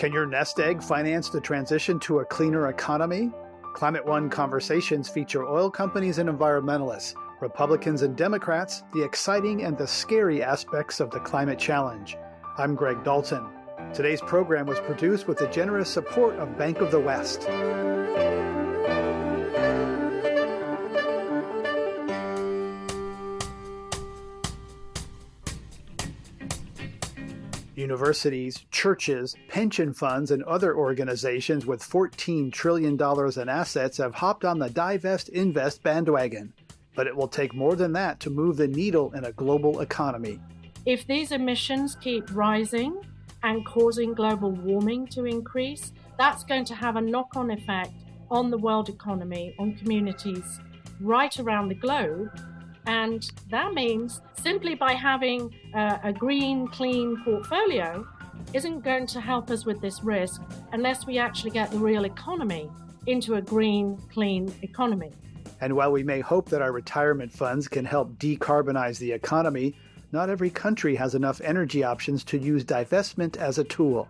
[0.00, 3.30] Can your nest egg finance the transition to a cleaner economy?
[3.74, 7.12] Climate One conversations feature oil companies and environmentalists,
[7.42, 12.16] Republicans and Democrats, the exciting and the scary aspects of the climate challenge.
[12.56, 13.46] I'm Greg Dalton.
[13.92, 17.46] Today's program was produced with the generous support of Bank of the West.
[27.90, 34.60] Universities, churches, pension funds, and other organizations with $14 trillion in assets have hopped on
[34.60, 36.52] the divest invest bandwagon.
[36.94, 40.38] But it will take more than that to move the needle in a global economy.
[40.86, 42.96] If these emissions keep rising
[43.42, 47.92] and causing global warming to increase, that's going to have a knock on effect
[48.30, 50.60] on the world economy, on communities
[51.00, 52.30] right around the globe,
[52.90, 58.04] and that means simply by having a green, clean portfolio
[58.52, 62.68] isn't going to help us with this risk unless we actually get the real economy
[63.06, 65.12] into a green, clean economy.
[65.60, 69.76] And while we may hope that our retirement funds can help decarbonize the economy,
[70.10, 74.08] not every country has enough energy options to use divestment as a tool.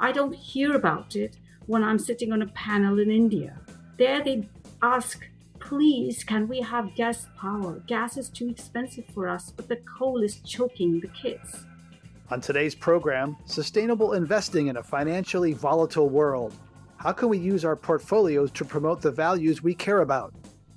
[0.00, 3.56] I don't hear about it when I'm sitting on a panel in India.
[3.98, 4.48] There they
[4.82, 5.24] ask
[5.66, 7.82] Please, can we have gas power?
[7.88, 11.64] Gas is too expensive for us, but the coal is choking the kids.
[12.30, 16.54] On today's program, sustainable investing in a financially volatile world.
[16.98, 20.32] How can we use our portfolios to promote the values we care about?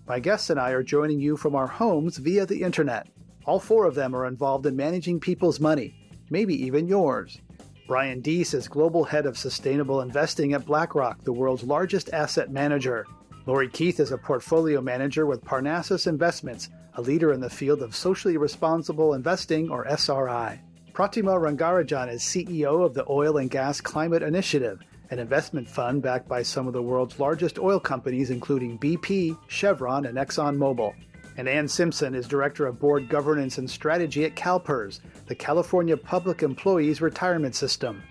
[0.07, 3.05] My guests and I are joining you from our homes via the internet.
[3.45, 5.93] All four of them are involved in managing people's money,
[6.31, 7.39] maybe even yours.
[7.87, 13.05] Brian Deese is Global Head of Sustainable Investing at BlackRock, the world's largest asset manager.
[13.49, 17.95] Lori Keith is a portfolio manager with Parnassus Investments, a leader in the field of
[17.95, 20.61] socially responsible investing or SRI.
[20.93, 26.27] Pratima Rangarajan is CEO of the Oil and Gas Climate Initiative, an investment fund backed
[26.27, 30.93] by some of the world's largest oil companies, including BP, Chevron, and ExxonMobil.
[31.35, 36.43] And Anne Simpson is Director of Board Governance and Strategy at CalPERS, the California Public
[36.43, 38.03] Employees Retirement System.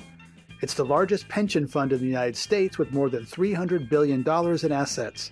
[0.61, 4.73] It's the largest pension fund in the United States with more than $300 billion in
[4.73, 5.31] assets.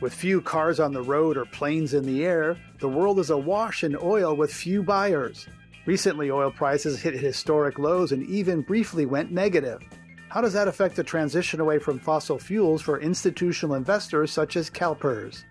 [0.00, 3.84] With few cars on the road or planes in the air, the world is awash
[3.84, 5.46] in oil with few buyers.
[5.86, 9.80] Recently, oil prices hit historic lows and even briefly went negative.
[10.28, 14.68] How does that affect the transition away from fossil fuels for institutional investors such as
[14.70, 15.44] CalPERS?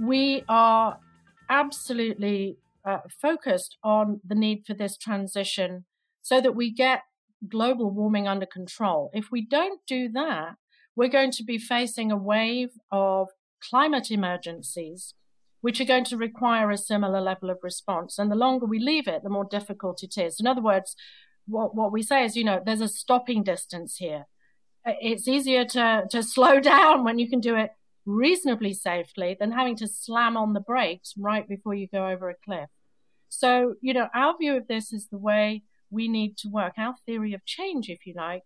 [0.00, 0.98] We are
[1.50, 2.56] absolutely
[2.86, 5.84] uh, focused on the need for this transition
[6.22, 7.02] so that we get
[7.48, 9.10] global warming under control.
[9.12, 10.56] If we don't do that,
[10.96, 13.28] we're going to be facing a wave of
[13.60, 15.14] climate emergencies,
[15.60, 18.18] which are going to require a similar level of response.
[18.18, 20.38] And the longer we leave it, the more difficult it is.
[20.38, 20.94] In other words,
[21.46, 24.26] what, what we say is, you know, there's a stopping distance here.
[24.84, 27.70] It's easier to, to slow down when you can do it
[28.06, 32.34] reasonably safely than having to slam on the brakes right before you go over a
[32.44, 32.68] cliff.
[33.28, 35.62] So, you know, our view of this is the way
[35.94, 36.74] we need to work.
[36.76, 38.42] Our theory of change, if you like,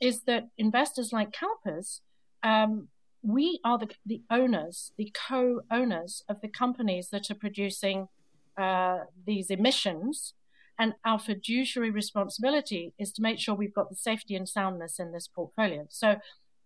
[0.00, 2.00] is that investors like CalPERS,
[2.42, 2.88] um,
[3.22, 8.08] we are the, the owners, the co-owners of the companies that are producing
[8.56, 10.34] uh, these emissions.
[10.78, 15.12] And our fiduciary responsibility is to make sure we've got the safety and soundness in
[15.12, 15.86] this portfolio.
[15.88, 16.16] So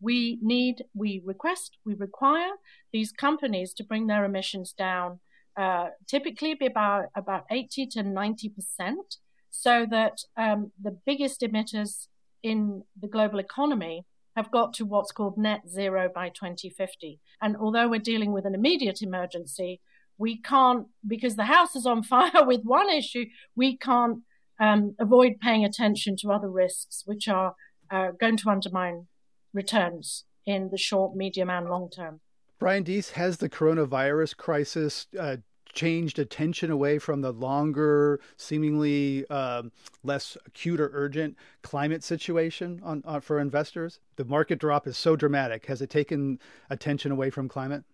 [0.00, 2.52] we need, we request, we require
[2.92, 5.20] these companies to bring their emissions down,
[5.56, 9.16] uh, typically be about, about 80 to 90 percent
[9.52, 12.08] so that um, the biggest emitters
[12.42, 14.04] in the global economy
[14.34, 17.20] have got to what's called net zero by 2050.
[17.40, 19.80] And although we're dealing with an immediate emergency,
[20.18, 24.20] we can't, because the house is on fire with one issue, we can't
[24.58, 27.54] um, avoid paying attention to other risks which are
[27.90, 29.06] uh, going to undermine
[29.52, 32.20] returns in the short, medium, and long term.
[32.58, 35.36] Brian Deese, has the coronavirus crisis uh,
[35.72, 39.72] changed attention away from the longer, seemingly um,
[40.02, 44.00] less acute or urgent climate situation on, on, for investors?
[44.16, 45.66] The market drop is so dramatic.
[45.66, 46.38] Has it taken
[46.70, 47.84] attention away from climate?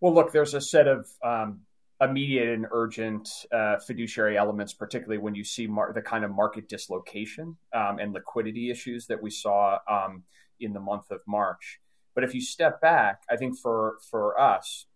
[0.00, 1.60] Well, look, there's a set of um,
[2.00, 6.68] immediate and urgent uh, fiduciary elements, particularly when you see mar- the kind of market
[6.68, 10.22] dislocation um, and liquidity issues that we saw um,
[10.60, 11.80] in the month of March.
[12.14, 14.86] But if you step back, I think for for us,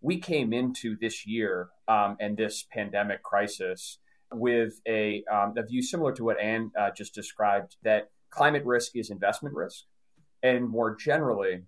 [0.00, 3.98] we came into this year um, and this pandemic crisis
[4.32, 8.96] with a, um, a view similar to what Anne uh, just described that climate risk
[8.96, 9.84] is investment risk.
[10.42, 11.64] And more generally,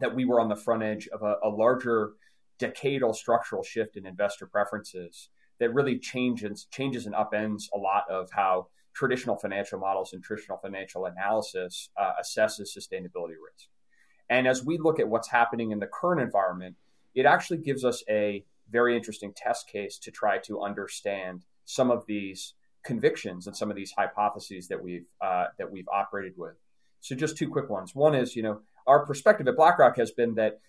[0.00, 2.12] that we were on the front edge of a, a larger
[2.60, 8.28] decadal structural shift in investor preferences that really changes changes and upends a lot of
[8.32, 13.68] how traditional financial models and traditional financial analysis uh, assesses sustainability risk.
[14.28, 16.76] And as we look at what's happening in the current environment,
[17.16, 22.04] it actually gives us a very interesting test case to try to understand some of
[22.06, 22.54] these
[22.84, 26.54] convictions and some of these hypotheses that we've uh, that we've operated with.
[27.00, 27.94] So, just two quick ones.
[27.94, 30.60] One is, you know, our perspective at BlackRock has been that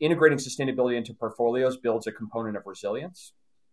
[0.00, 3.32] integrating sustainability into portfolios builds a component of resilience,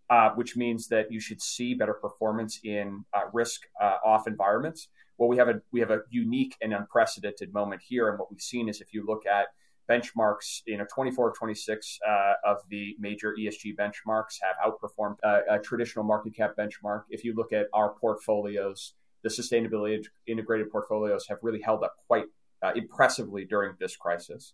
[0.09, 4.87] uh, which means that you should see better performance in uh, risk uh, off environments.
[5.17, 8.41] Well, we have a we have a unique and unprecedented moment here, and what we've
[8.41, 9.47] seen is if you look at
[9.89, 15.59] benchmarks, you know, 24 26 uh, of the major ESG benchmarks have outperformed uh, a
[15.59, 17.03] traditional market cap benchmark.
[17.09, 18.93] If you look at our portfolios,
[19.23, 22.25] the sustainability integrated portfolios have really held up quite
[22.61, 24.53] uh, impressively during this crisis.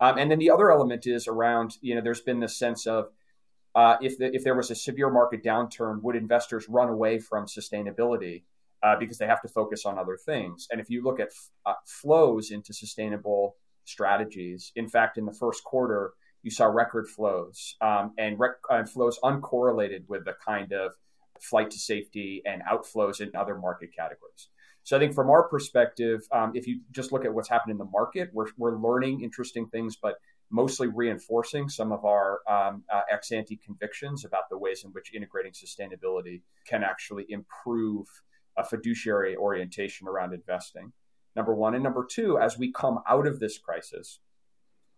[0.00, 3.10] Um, and then the other element is around, you know, there's been this sense of
[3.74, 7.46] uh, if, the, if there was a severe market downturn, would investors run away from
[7.46, 8.42] sustainability
[8.82, 10.68] uh, because they have to focus on other things?
[10.70, 11.28] And if you look at
[11.66, 17.74] f- flows into sustainable strategies, in fact, in the first quarter, you saw record flows
[17.80, 20.92] um, and rec- uh, flows uncorrelated with the kind of
[21.40, 24.48] flight to safety and outflows in other market categories.
[24.82, 27.78] So I think from our perspective, um, if you just look at what's happened in
[27.78, 30.16] the market, we're, we're learning interesting things, but
[30.50, 35.14] mostly reinforcing some of our um, uh, ex ante convictions about the ways in which
[35.14, 38.06] integrating sustainability can actually improve
[38.58, 40.92] a fiduciary orientation around investing.
[41.36, 41.74] Number one.
[41.74, 44.20] And number two, as we come out of this crisis,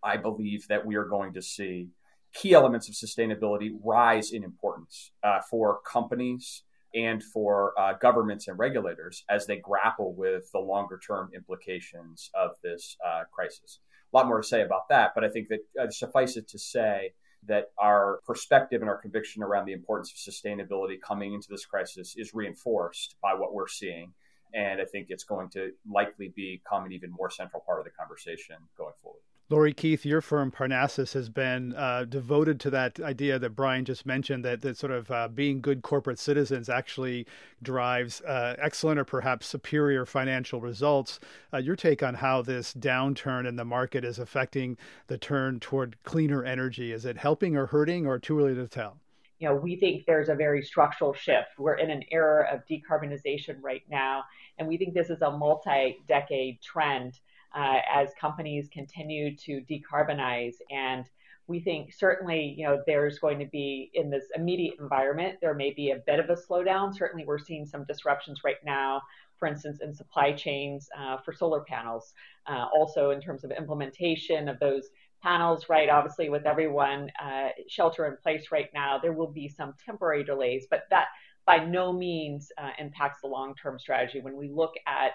[0.03, 1.91] I believe that we are going to see
[2.35, 6.63] key elements of sustainability rise in importance uh, for companies
[6.95, 12.51] and for uh, governments and regulators as they grapple with the longer term implications of
[12.63, 13.81] this uh, crisis.
[14.13, 16.59] A lot more to say about that, but I think that uh, suffice it to
[16.59, 17.13] say
[17.47, 22.15] that our perspective and our conviction around the importance of sustainability coming into this crisis
[22.17, 24.13] is reinforced by what we're seeing.
[24.57, 27.91] And I think it's going to likely become an even more central part of the
[27.91, 29.21] conversation going forward.
[29.49, 34.05] Lori Keith, your firm Parnassus has been uh, devoted to that idea that Brian just
[34.05, 37.29] mentioned that, that sort of uh, being good corporate citizens actually
[37.63, 41.21] drives uh, excellent or perhaps superior financial results.
[41.55, 44.77] Uh, your take on how this downturn in the market is affecting
[45.07, 46.91] the turn toward cleaner energy?
[46.91, 48.99] Is it helping or hurting, or too early to tell?
[49.39, 51.49] You know, we think there's a very structural shift.
[51.59, 54.25] We're in an era of decarbonization right now,
[54.59, 57.19] and we think this is a multi decade trend
[57.55, 60.55] uh, as companies continue to decarbonize.
[60.71, 61.09] And
[61.49, 65.73] we think certainly, you know, there's going to be in this immediate environment, there may
[65.73, 66.95] be a bit of a slowdown.
[66.95, 69.03] Certainly, we're seeing some disruptions right now,
[69.39, 72.15] for instance, in supply chains uh, for solar panels.
[72.47, 74.89] Uh, also, in terms of implementation of those
[75.23, 75.89] panels, right?
[75.89, 80.67] Obviously, with everyone uh, shelter in place right now, there will be some temporary delays,
[80.71, 81.07] but that
[81.47, 84.21] by no means uh, impacts the long term strategy.
[84.21, 85.13] When we look at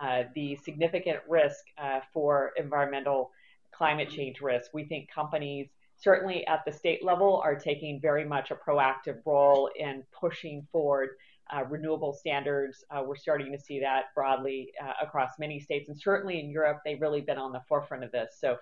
[0.00, 3.30] uh, the significant risk uh, for environmental
[3.70, 4.70] climate change risk.
[4.72, 9.70] We think companies, certainly at the state level, are taking very much a proactive role
[9.76, 11.10] in pushing forward
[11.54, 12.82] uh, renewable standards.
[12.90, 16.78] Uh, we're starting to see that broadly uh, across many states, and certainly in Europe,
[16.84, 18.36] they've really been on the forefront of this.
[18.40, 18.56] So.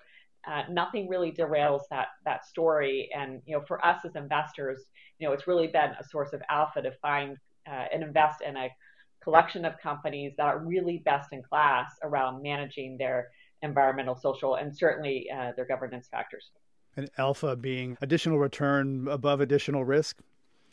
[0.69, 4.85] Nothing really derails that that story, and you know, for us as investors,
[5.19, 8.69] you know, it's really been a source of alpha to find and invest in a
[9.23, 13.29] collection of companies that are really best in class around managing their
[13.61, 16.49] environmental, social, and certainly uh, their governance factors.
[16.95, 20.19] And alpha being additional return above additional risk?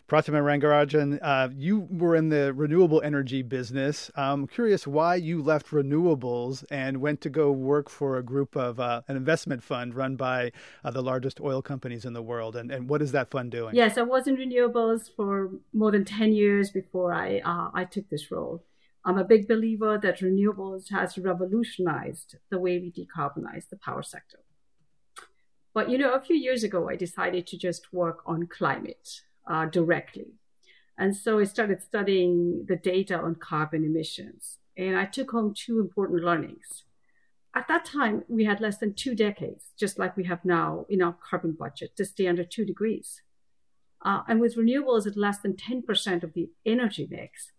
[0.08, 4.08] Pratima Rangarajan, uh, you were in the renewable energy business.
[4.14, 8.78] I'm curious why you left renewables and went to go work for a group of
[8.78, 10.52] uh, an investment fund run by
[10.84, 12.54] uh, the largest oil companies in the world.
[12.54, 13.74] And, and what is that fund doing?
[13.74, 18.08] Yes, I was in renewables for more than 10 years before I, uh, I took
[18.08, 18.62] this role.
[19.04, 24.38] I'm a big believer that renewables has revolutionized the way we decarbonize the power sector.
[25.74, 29.66] But you know, a few years ago, I decided to just work on climate uh,
[29.66, 30.34] directly.
[30.98, 34.58] And so I started studying the data on carbon emissions.
[34.76, 36.84] And I took home two important learnings.
[37.54, 41.02] At that time, we had less than two decades, just like we have now in
[41.02, 43.22] our carbon budget, to stay under two degrees.
[44.04, 47.52] Uh, and with renewables at less than 10% of the energy mix,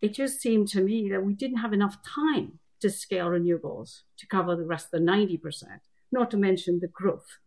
[0.00, 4.26] it just seemed to me that we didn't have enough time to scale renewables to
[4.26, 5.80] cover the rest of the 90%,
[6.10, 7.38] not to mention the growth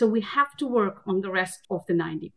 [0.00, 2.32] so we have to work on the rest of the 90%.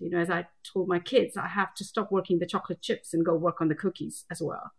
[0.00, 3.14] You know, as I told my kids, I have to stop working the chocolate chips
[3.14, 4.72] and go work on the cookies as well.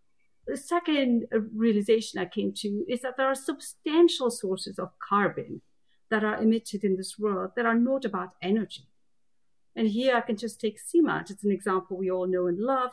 [0.45, 1.25] The second
[1.55, 5.63] realization I came to is that there are substantial sources of carbon
[6.11, 8.87] that are emitted in this world that are not about energy.
[9.75, 11.31] And here I can just take cement.
[11.31, 12.91] It's an example we all know and love.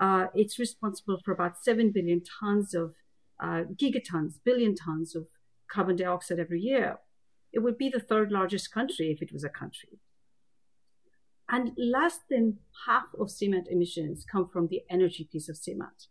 [0.00, 2.94] Uh, it's responsible for about 7 billion tons of
[3.42, 5.26] uh, gigatons, billion tons of
[5.68, 6.98] carbon dioxide every year.
[7.54, 10.00] It would be the third largest country if it was a country.
[11.48, 16.08] And less than half of cement emissions come from the energy piece of cement.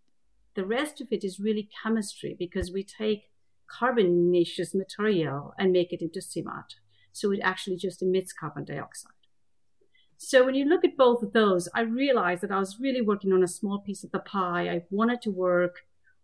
[0.55, 3.23] The rest of it is really chemistry because we take
[3.67, 6.75] carbonaceous material and make it into cement.
[7.11, 9.11] So it actually just emits carbon dioxide.
[10.15, 13.33] So when you look at both of those, I realized that I was really working
[13.33, 14.69] on a small piece of the pie.
[14.69, 15.79] I wanted to work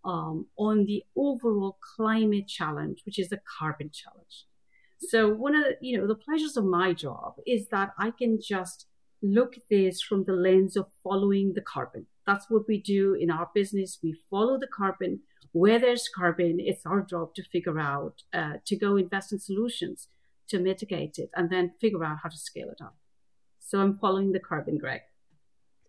[0.05, 4.45] um, on the overall climate challenge, which is the carbon challenge.
[4.99, 8.39] So one of the, you know, the pleasures of my job is that I can
[8.41, 8.85] just
[9.21, 12.05] look at this from the lens of following the carbon.
[12.25, 13.99] That's what we do in our business.
[14.03, 15.21] We follow the carbon.
[15.51, 20.07] Where there's carbon, it's our job to figure out, uh, to go invest in solutions
[20.49, 22.95] to mitigate it and then figure out how to scale it up.
[23.59, 25.01] So I'm following the carbon, Greg.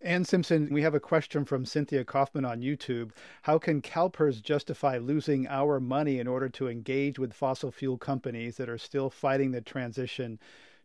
[0.02, 3.10] Anne Simpson, we have a question from Cynthia Kaufman on YouTube.
[3.42, 8.56] How can CalPERS justify losing our money in order to engage with fossil fuel companies
[8.56, 10.38] that are still fighting the transition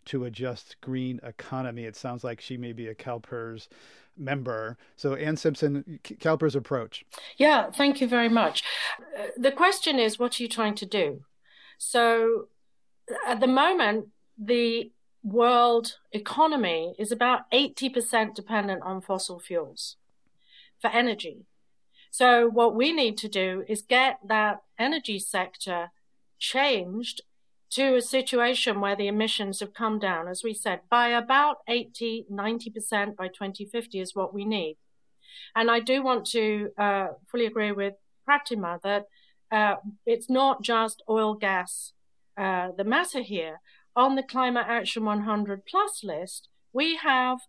[0.05, 1.85] to a just green economy?
[1.85, 3.69] It sounds like she may be a CalPERS
[4.17, 4.77] member.
[4.97, 7.05] So, Anne Simpson, CalPERS approach.
[7.37, 8.63] Yeah, thank you very much.
[9.17, 11.21] Uh, the question is, what are you trying to do?
[11.77, 12.49] So,
[13.25, 14.07] at the moment,
[14.37, 14.91] the
[15.25, 19.97] world economy is about 80% dependent on fossil fuels
[20.79, 21.47] for energy.
[22.11, 25.89] So what we need to do is get that energy sector
[26.37, 27.21] changed
[27.71, 32.27] to a situation where the emissions have come down, as we said, by about 80,
[32.31, 34.77] 90% by 2050 is what we need.
[35.55, 37.95] And I do want to uh, fully agree with
[38.29, 39.05] Pratima that
[39.51, 41.93] uh, it's not just oil, gas,
[42.37, 43.59] uh, the matter here
[43.95, 47.39] on the Climate Action 100 Plus list, we have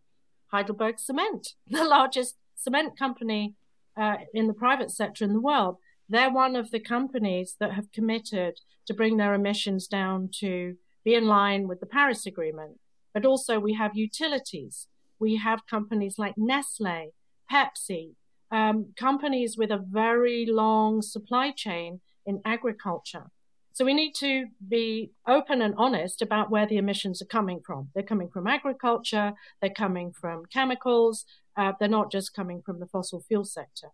[0.52, 3.54] Heidelberg Cement, the largest cement company
[3.96, 5.76] uh, in the private sector in the world.
[6.08, 11.14] They're one of the companies that have committed to bring their emissions down to be
[11.14, 12.78] in line with the Paris Agreement.
[13.12, 14.86] But also, we have utilities.
[15.18, 17.12] We have companies like Nestle,
[17.50, 18.14] Pepsi,
[18.50, 23.30] um, companies with a very long supply chain in agriculture.
[23.76, 27.90] So we need to be open and honest about where the emissions are coming from.
[27.92, 31.26] They're coming from agriculture, they're coming from chemicals,
[31.58, 33.88] uh, they're not just coming from the fossil fuel sector.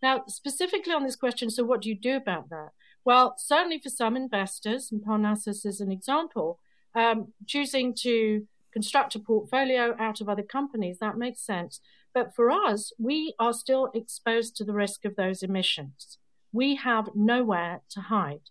[0.00, 2.68] Now, specifically on this question, so what do you do about that?
[3.04, 6.60] Well, certainly for some investors, and Parnassus is an example,
[6.94, 11.80] um, choosing to construct a portfolio out of other companies, that makes sense.
[12.14, 16.18] But for us, we are still exposed to the risk of those emissions.
[16.52, 18.50] We have nowhere to hide.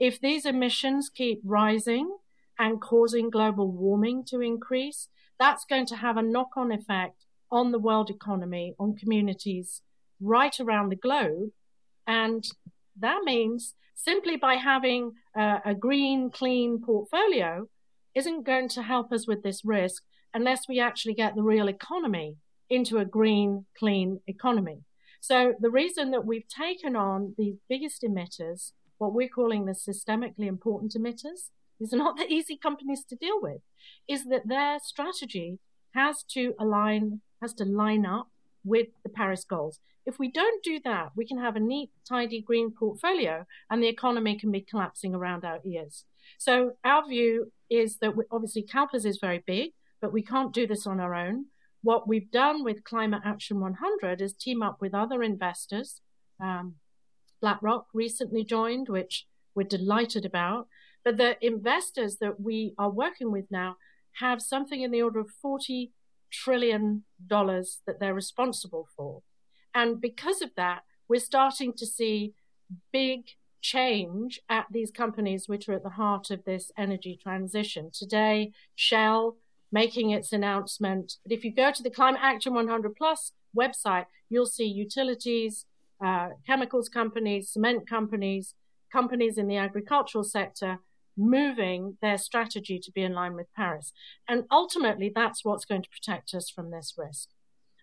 [0.00, 2.16] If these emissions keep rising
[2.58, 7.70] and causing global warming to increase, that's going to have a knock on effect on
[7.70, 9.82] the world economy, on communities
[10.20, 11.50] right around the globe.
[12.06, 12.44] And
[12.98, 17.68] that means simply by having a green, clean portfolio
[18.14, 20.02] isn't going to help us with this risk
[20.32, 22.36] unless we actually get the real economy
[22.70, 24.78] into a green, clean economy.
[25.20, 30.46] So the reason that we've taken on the biggest emitters what we're calling the systemically
[30.46, 31.48] important emitters,
[31.90, 33.62] are not the easy companies to deal with,
[34.06, 35.58] is that their strategy
[35.94, 38.28] has to align, has to line up
[38.62, 39.80] with the Paris goals.
[40.04, 43.88] If we don't do that, we can have a neat, tidy green portfolio and the
[43.88, 46.04] economy can be collapsing around our ears.
[46.36, 49.70] So our view is that we, obviously CalPERS is very big,
[50.02, 51.46] but we can't do this on our own.
[51.82, 56.02] What we've done with Climate Action 100 is team up with other investors,
[56.38, 56.74] um,
[57.40, 60.68] BlackRock recently joined, which we're delighted about.
[61.04, 63.76] But the investors that we are working with now
[64.20, 65.92] have something in the order of 40
[66.30, 69.22] trillion dollars that they're responsible for.
[69.74, 72.34] And because of that, we're starting to see
[72.92, 73.30] big
[73.60, 77.90] change at these companies which are at the heart of this energy transition.
[77.92, 79.36] Today, Shell
[79.72, 81.16] making its announcement.
[81.24, 85.66] But if you go to the Climate Action 100 Plus website, you'll see utilities,
[86.04, 88.54] uh, chemicals companies, cement companies,
[88.92, 90.78] companies in the agricultural sector
[91.16, 93.92] moving their strategy to be in line with Paris.
[94.28, 97.28] And ultimately, that's what's going to protect us from this risk.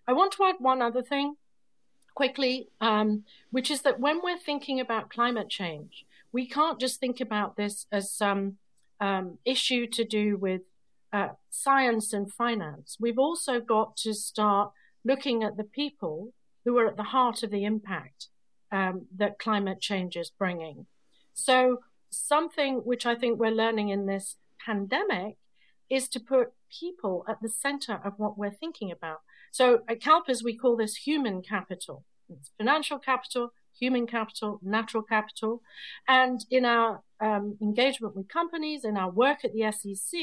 [0.06, 1.36] I want to add one other thing
[2.14, 7.20] quickly, um, which is that when we're thinking about climate change, we can't just think
[7.20, 8.56] about this as some
[9.00, 10.62] um, issue to do with
[11.12, 12.96] uh, science and finance.
[12.98, 14.72] We've also got to start
[15.04, 16.32] looking at the people
[16.64, 18.28] who are at the heart of the impact
[18.70, 20.86] um, that climate change is bringing.
[21.34, 21.78] So,
[22.10, 25.36] something which I think we're learning in this pandemic
[25.90, 29.18] is to put people at the center of what we're thinking about.
[29.50, 32.04] So at CalPERS, we call this human capital.
[32.28, 35.62] It's financial capital, human capital, natural capital.
[36.06, 40.20] And in our um, engagement with companies, in our work at the SEC,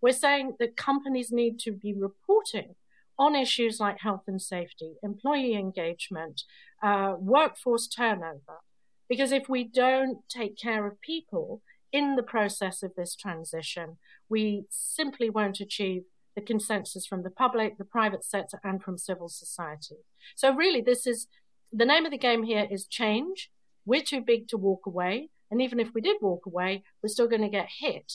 [0.00, 2.74] we're saying that companies need to be reporting
[3.18, 6.42] on issues like health and safety, employee engagement,
[6.82, 8.60] uh, workforce turnover.
[9.08, 14.64] Because if we don't take care of people in the process of this transition, we
[14.70, 16.04] simply won't achieve
[16.34, 19.96] the consensus from the public, the private sector, and from civil society.
[20.34, 21.26] So, really, this is
[21.72, 23.50] the name of the game here is change.
[23.84, 25.28] We're too big to walk away.
[25.50, 28.14] And even if we did walk away, we're still going to get hit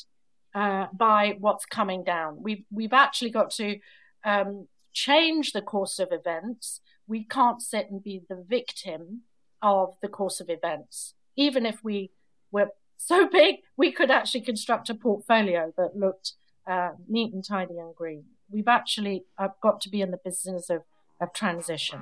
[0.55, 2.41] uh, by what's coming down.
[2.41, 3.77] We've, we've actually got to
[4.23, 6.81] um, change the course of events.
[7.05, 9.21] We can't sit and be the victim
[9.61, 11.13] of the course of events.
[11.35, 12.11] Even if we
[12.51, 16.33] were so big, we could actually construct a portfolio that looked
[16.65, 18.23] uh, neat and tidy and green.
[18.49, 20.81] We've actually uh, got to be in the business of,
[21.21, 21.99] of transition.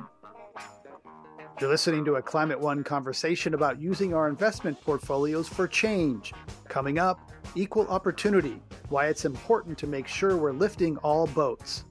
[1.60, 6.34] You're listening to a Climate One conversation about using our investment portfolios for change.
[6.68, 11.86] Coming up, equal opportunity, why it's important to make sure we're lifting all boats.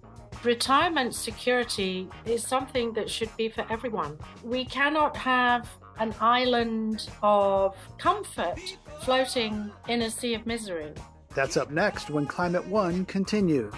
[0.44, 4.18] Retirement security is something that should be for everyone.
[4.42, 5.66] We cannot have
[5.98, 8.60] an island of comfort
[9.00, 10.92] floating in a sea of misery.
[11.34, 13.72] That's up next when Climate One continues.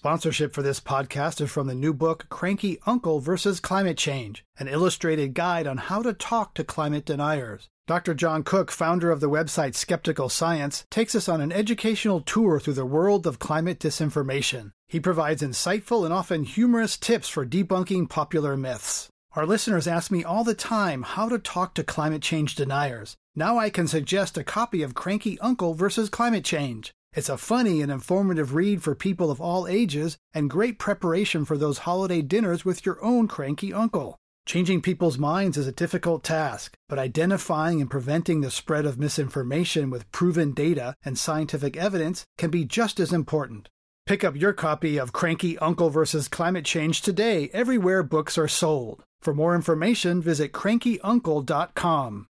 [0.00, 4.66] Sponsorship for this podcast is from the new book Cranky Uncle versus Climate Change, an
[4.66, 7.68] illustrated guide on how to talk to climate deniers.
[7.86, 8.14] Dr.
[8.14, 12.72] John Cook, founder of the website Skeptical Science, takes us on an educational tour through
[12.72, 14.72] the world of climate disinformation.
[14.88, 19.10] He provides insightful and often humorous tips for debunking popular myths.
[19.32, 23.18] Our listeners ask me all the time how to talk to climate change deniers.
[23.36, 26.90] Now I can suggest a copy of Cranky Uncle versus Climate Change.
[27.12, 31.58] It's a funny and informative read for people of all ages and great preparation for
[31.58, 34.16] those holiday dinners with your own cranky uncle.
[34.46, 39.90] Changing people's minds is a difficult task, but identifying and preventing the spread of misinformation
[39.90, 43.68] with proven data and scientific evidence can be just as important.
[44.06, 46.28] Pick up your copy of Cranky Uncle vs.
[46.28, 49.02] Climate Change today everywhere books are sold.
[49.20, 52.26] For more information, visit crankyuncle.com.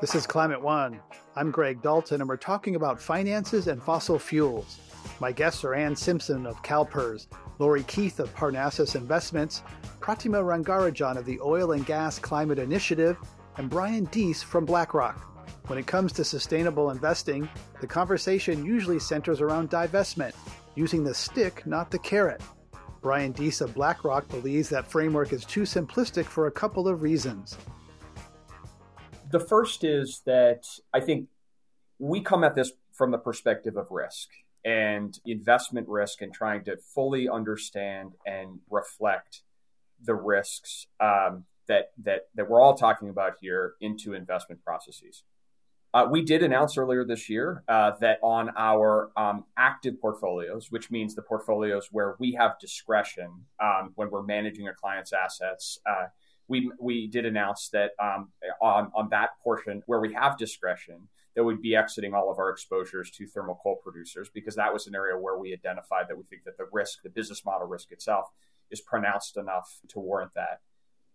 [0.00, 1.00] This is Climate One.
[1.34, 4.78] I'm Greg Dalton, and we're talking about finances and fossil fuels.
[5.18, 7.26] My guests are Anne Simpson of CalPERS,
[7.58, 9.64] Lori Keith of Parnassus Investments,
[9.98, 13.16] Pratima Rangarajan of the Oil and Gas Climate Initiative,
[13.56, 15.18] and Brian Deese from BlackRock.
[15.66, 17.48] When it comes to sustainable investing,
[17.80, 20.34] the conversation usually centers around divestment,
[20.76, 22.40] using the stick, not the carrot.
[23.02, 27.58] Brian Deese of BlackRock believes that framework is too simplistic for a couple of reasons.
[29.30, 31.28] The first is that I think
[31.98, 34.28] we come at this from the perspective of risk
[34.64, 39.42] and investment risk and trying to fully understand and reflect
[40.02, 45.24] the risks um, that, that, that we're all talking about here into investment processes.
[45.94, 50.90] Uh, we did announce earlier this year uh, that on our um, active portfolios, which
[50.90, 53.30] means the portfolios where we have discretion
[53.62, 56.06] um, when we're managing a client's assets, uh,
[56.48, 58.30] we we did announce that um,
[58.60, 62.50] on on that portion where we have discretion that we'd be exiting all of our
[62.50, 66.24] exposures to thermal coal producers because that was an area where we identified that we
[66.24, 68.26] think that the risk, the business model risk itself,
[68.72, 70.62] is pronounced enough to warrant that.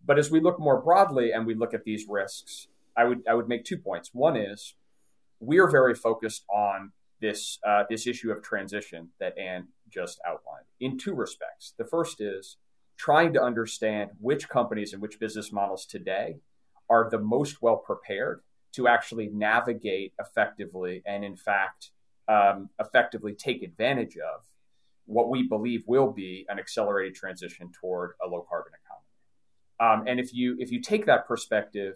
[0.06, 3.34] But as we look more broadly and we look at these risks, I would I
[3.34, 4.12] would make two points.
[4.14, 4.76] One is
[5.40, 10.66] we are very focused on this uh, this issue of transition that Anne just outlined
[10.80, 11.74] in two respects.
[11.78, 12.58] The first is
[13.04, 16.38] trying to understand which companies and which business models today
[16.90, 21.92] are the most well prepared to actually navigate effectively and, in fact,
[22.30, 24.46] um, effectively take advantage of
[25.06, 29.10] what we believe will be an accelerated transition toward a low carbon economy.
[29.82, 31.96] Um, and if you if you take that perspective,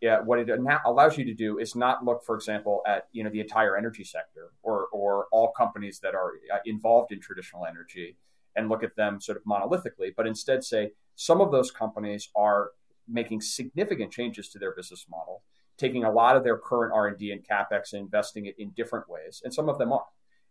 [0.00, 0.48] yeah, what it
[0.86, 4.04] allows you to do is not look, for example, at you know the entire energy
[4.04, 8.16] sector or or all companies that are uh, involved in traditional energy
[8.56, 12.70] and look at them sort of monolithically, but instead say some of those companies are
[13.08, 15.42] making significant changes to their business model,
[15.76, 19.42] taking a lot of their current R&D and capex and investing it in different ways,
[19.44, 20.06] and some of them are.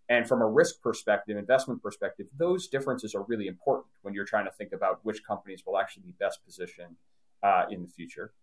[0.10, 4.46] And from a risk perspective, investment perspective, those differences are really important when you're trying
[4.46, 6.98] to think about which companies will actually be best positioned
[7.42, 8.34] uh, in the future.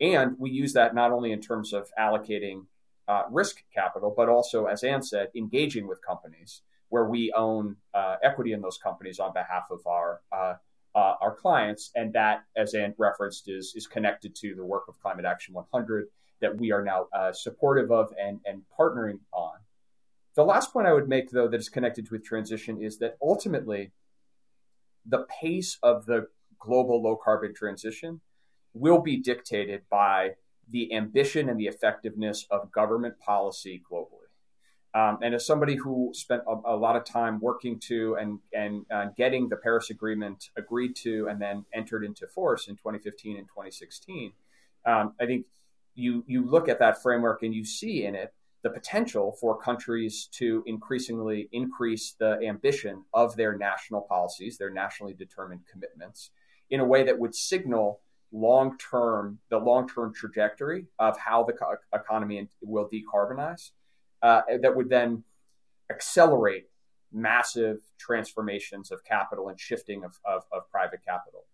[0.00, 2.66] And we use that not only in terms of allocating
[3.06, 6.62] uh, risk capital, but also, as Anne said, engaging with companies
[6.94, 10.54] where we own uh, equity in those companies on behalf of our uh,
[10.94, 15.00] uh, our clients, and that, as Anne referenced, is is connected to the work of
[15.00, 16.06] Climate Action 100
[16.40, 19.56] that we are now uh, supportive of and and partnering on.
[20.36, 23.90] The last point I would make, though, that is connected with transition is that ultimately
[25.04, 26.28] the pace of the
[26.60, 28.20] global low carbon transition
[28.72, 30.34] will be dictated by
[30.70, 34.23] the ambition and the effectiveness of government policy globally.
[34.94, 38.86] Um, and as somebody who spent a, a, lot of time working to and and
[38.92, 43.48] uh, getting the Paris Agreement agreed to and then entered into force in 2015 and
[43.48, 44.32] 2016,
[44.86, 45.46] um, I think
[45.96, 50.28] you you look at that framework and you see in it the potential for countries
[50.32, 56.30] to increasingly increase the ambition of their national policies, their nationally determined commitments,
[56.70, 58.00] in a way that would signal
[58.32, 63.72] long term the long term trajectory of how the co- economy will decarbonize.
[64.24, 65.22] Uh, that would then
[65.90, 66.64] accelerate
[67.12, 71.44] massive transformations of capital and shifting of, of, of private capital.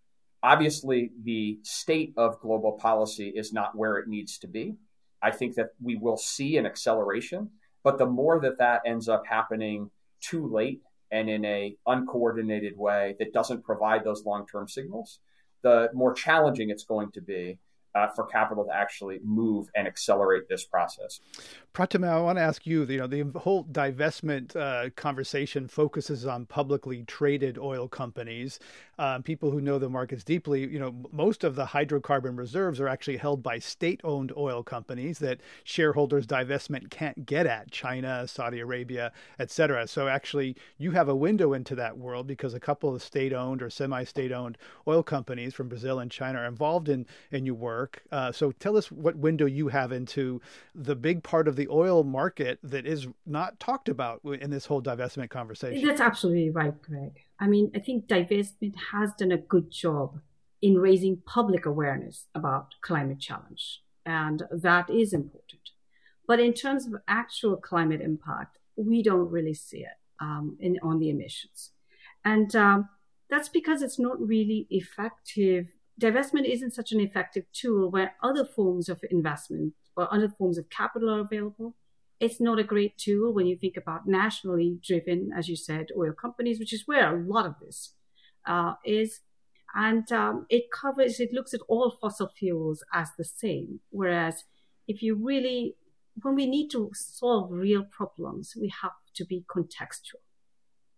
[0.43, 4.77] Obviously, the state of global policy is not where it needs to be.
[5.21, 7.51] I think that we will see an acceleration,
[7.83, 10.81] but the more that that ends up happening too late
[11.11, 15.19] and in a uncoordinated way that doesn't provide those long-term signals,
[15.63, 17.59] the more challenging it's going to be
[17.95, 21.21] uh, for capital to actually move and accelerate this process.
[21.75, 26.47] Pratima, I want to ask you, you know, the whole divestment uh, conversation focuses on
[26.47, 28.59] publicly traded oil companies.
[28.99, 32.89] Um, people who know the markets deeply, you know, most of the hydrocarbon reserves are
[32.89, 39.13] actually held by state-owned oil companies that shareholders divestment can't get at, China, Saudi Arabia,
[39.39, 39.87] et cetera.
[39.87, 43.71] So actually, you have a window into that world because a couple of state-owned or
[43.71, 48.03] semi-state-owned oil companies from Brazil and China are involved in, in your work work.
[48.13, 50.41] Uh, so tell us what window you have into
[50.75, 54.83] the big part of the oil market that is not talked about in this whole
[54.83, 55.87] divestment conversation.
[55.87, 57.15] That's absolutely right, Greg.
[57.39, 60.21] I mean, I think divestment has done a good job
[60.61, 65.65] in raising public awareness about climate challenge, and that is important.
[66.29, 70.99] But in terms of actual climate impact, we don't really see it um, in, on
[70.99, 71.73] the emissions.
[72.25, 72.89] And um,
[73.31, 75.69] that's because it's not really effective
[76.01, 80.71] divestment isn't such an effective tool where other forms of investment or other forms of
[80.71, 81.77] capital are available.
[82.19, 86.13] It's not a great tool when you think about nationally driven, as you said, oil
[86.13, 87.95] companies, which is where a lot of this
[88.47, 89.21] uh, is.
[89.75, 93.81] And um, it covers, it looks at all fossil fuels as the same.
[93.91, 94.45] Whereas
[94.89, 95.77] if you really,
[96.23, 100.23] when we need to solve real problems, we have to be contextual.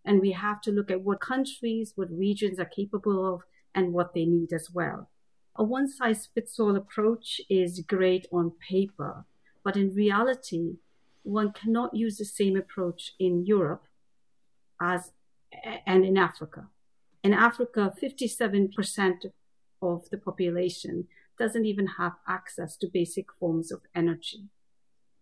[0.05, 3.43] And we have to look at what countries, what regions are capable of
[3.75, 5.11] and what they need as well.
[5.57, 9.27] A one size fits all approach is great on paper,
[9.63, 10.77] but in reality,
[11.23, 13.85] one cannot use the same approach in Europe
[14.81, 15.13] as
[15.87, 16.69] and in Africa.
[17.23, 19.27] In Africa, 57%
[19.81, 21.07] of the population
[21.39, 24.49] doesn't even have access to basic forms of energy.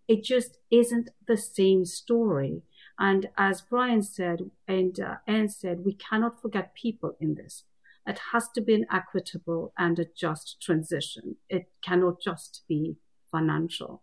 [0.08, 2.62] It just isn't the same story.
[2.98, 7.64] And as Brian said and uh, Anne said, we cannot forget people in this.
[8.06, 11.36] It has to be an equitable and a just transition.
[11.48, 12.96] It cannot just be
[13.30, 14.02] financial.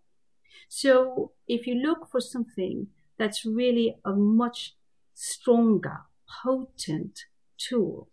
[0.70, 4.76] So if you look for something that's really a much
[5.14, 6.02] stronger,
[6.44, 7.26] potent
[7.58, 8.10] tool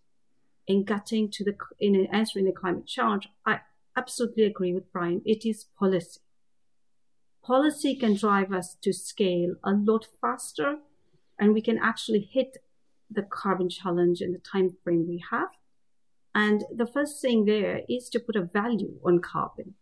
[0.66, 3.60] in getting to the in answering the climate challenge, I
[3.96, 5.20] absolutely agree with Brian.
[5.24, 6.20] It is policy.
[7.44, 10.78] Policy can drive us to scale a lot faster,
[11.38, 12.56] and we can actually hit
[13.10, 15.50] the carbon challenge in the time frame we have.
[16.34, 19.74] And the first thing there is to put a value on carbon.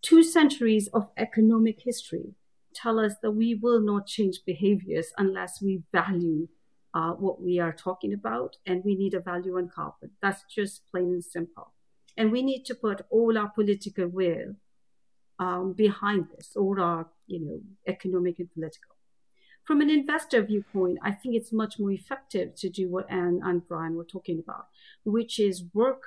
[0.00, 2.34] Two centuries of economic history
[2.74, 6.48] tell us that we will not change behaviors unless we value
[6.94, 10.10] uh, what we are talking about, and we need a value on carbon.
[10.20, 11.72] That's just plain and simple.
[12.16, 14.56] And we need to put all our political will
[15.38, 18.91] um, behind this, all our, you know, economic and political
[19.64, 23.66] from an investor viewpoint, I think it's much more effective to do what Anne and
[23.66, 24.66] Brian were talking about,
[25.04, 26.02] which is work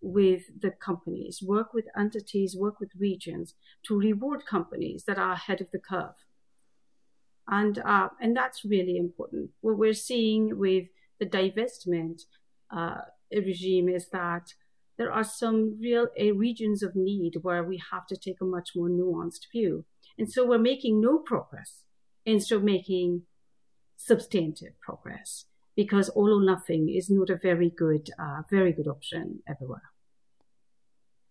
[0.00, 3.54] with the companies, work with entities, work with regions
[3.86, 6.14] to reward companies that are ahead of the curve.
[7.46, 9.50] And, uh, and that's really important.
[9.60, 10.86] What we're seeing with
[11.18, 12.22] the divestment
[12.70, 13.00] uh,
[13.32, 14.54] regime is that
[14.96, 18.70] there are some real uh, regions of need where we have to take a much
[18.74, 19.84] more nuanced view.
[20.18, 21.84] And so we're making no progress
[22.28, 23.22] instead of making
[23.96, 29.40] substantive progress because all or nothing is not a very good, uh, very good option
[29.48, 29.90] everywhere.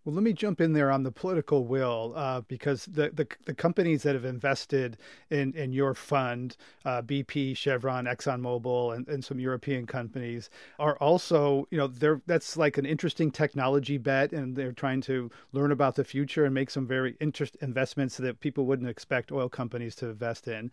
[0.08, 3.54] Well, let me jump in there on the political will uh, because the, the, the
[3.54, 4.96] companies that have invested
[5.30, 11.68] in in your fund, uh, BP, Chevron, ExxonMobil, and, and some European companies are also
[11.72, 15.96] you know they're that's like an interesting technology bet, and they're trying to learn about
[15.96, 20.08] the future and make some very interest investments that people wouldn't expect oil companies to
[20.08, 20.72] invest in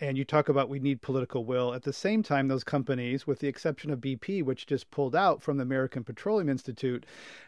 [0.00, 1.74] and you talk about we need political will.
[1.74, 5.42] At the same time, those companies, with the exception of BP, which just pulled out
[5.42, 7.04] from the American Petroleum Institute,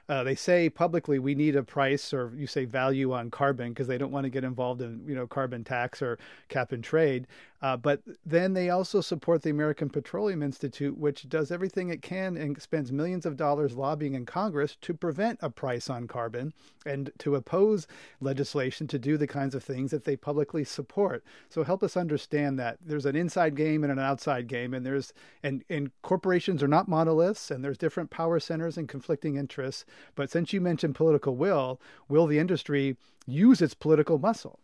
[0.08, 3.86] uh, they say publicly we need a price or you say value on carbon because
[3.86, 7.26] they don't want to get involved in you know carbon tax or cap and trade.
[7.62, 12.37] Uh, but then they also support the American Petroleum Institute, which does everything it can
[12.37, 16.55] and spends millions of dollars lobbying in Congress to prevent a price on carbon
[16.87, 17.87] and to oppose
[18.20, 21.23] legislation to do the kinds of things that they publicly support.
[21.51, 25.12] So help us understand that there's an inside game and an outside game, and there's
[25.42, 29.85] and and corporations are not monoliths, and there's different power centers and conflicting interests.
[30.14, 32.96] But since you mentioned political will, will the industry
[33.27, 34.61] use its political muscle?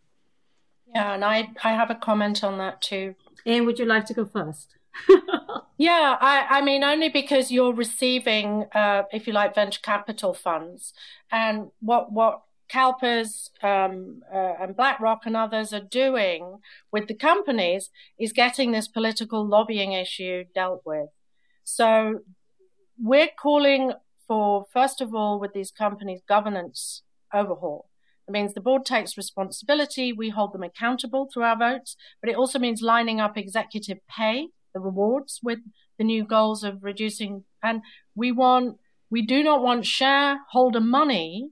[0.96, 3.16] Yeah, and I, I have a comment on that too.
[3.44, 4.76] And would you like to go first?
[5.76, 10.94] yeah, I, I mean, only because you're receiving, uh, if you like, venture capital funds.
[11.30, 17.90] And what, what CalPERS um, uh, and BlackRock and others are doing with the companies
[18.18, 21.10] is getting this political lobbying issue dealt with.
[21.62, 22.20] So
[22.98, 23.92] we're calling
[24.26, 27.02] for, first of all, with these companies, governance
[27.34, 27.90] overhaul.
[28.28, 30.12] It means the board takes responsibility.
[30.12, 34.48] We hold them accountable through our votes, but it also means lining up executive pay,
[34.74, 35.60] the rewards with
[35.98, 37.44] the new goals of reducing.
[37.62, 37.82] And
[38.14, 38.78] we want,
[39.10, 41.50] we do not want shareholder money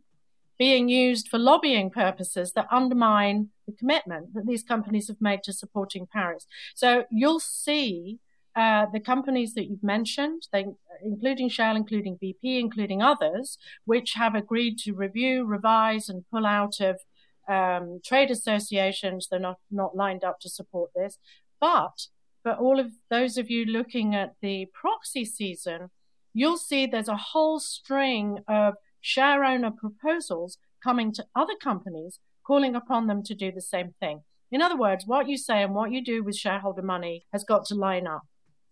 [0.59, 5.53] being used for lobbying purposes that undermine the commitment that these companies have made to
[5.53, 6.47] supporting Paris.
[6.75, 8.19] So you'll see
[8.57, 10.67] uh, the companies that you've mentioned, they,
[11.03, 16.81] including Shell, including BP, including others, which have agreed to review, revise, and pull out
[16.81, 17.01] of
[17.49, 19.29] um, trade associations.
[19.29, 21.19] They're not, not lined up to support this.
[21.61, 22.07] But
[22.43, 25.91] for all of those of you looking at the proxy season,
[26.33, 32.75] you'll see there's a whole string of share owner proposals coming to other companies calling
[32.75, 34.23] upon them to do the same thing.
[34.53, 37.65] In other words, what you say and what you do with shareholder money has got
[37.67, 38.23] to line up.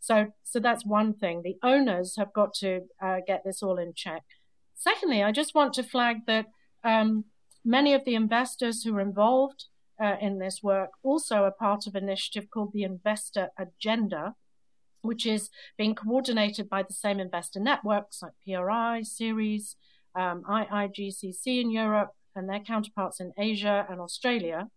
[0.03, 1.43] So, so that's one thing.
[1.43, 4.25] The owners have got to uh, get this all in check.
[4.75, 6.47] Secondly, I just want to flag that
[6.83, 7.27] um,
[7.65, 9.67] many of the investors who are involved
[10.03, 14.35] uh, in this work also are part of an initiative called the Investor Agenda,
[15.03, 19.77] which is being coordinated by the same investor networks like PRI, Ceres,
[20.17, 24.69] um, IIGCC in Europe, and their counterparts in Asia and Australia.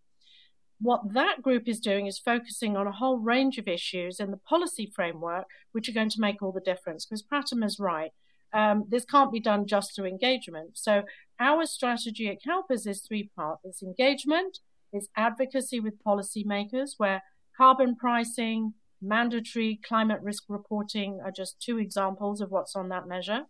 [0.80, 4.36] What that group is doing is focusing on a whole range of issues in the
[4.36, 7.06] policy framework, which are going to make all the difference.
[7.06, 8.10] Because Pratima is right.
[8.52, 10.78] Um, this can't be done just through engagement.
[10.78, 11.02] So
[11.40, 13.58] our strategy at CalPERS is three part.
[13.64, 14.58] It's engagement,
[14.92, 17.22] it's advocacy with policymakers, where
[17.56, 23.42] carbon pricing, mandatory climate risk reporting are just two examples of what's on that measure.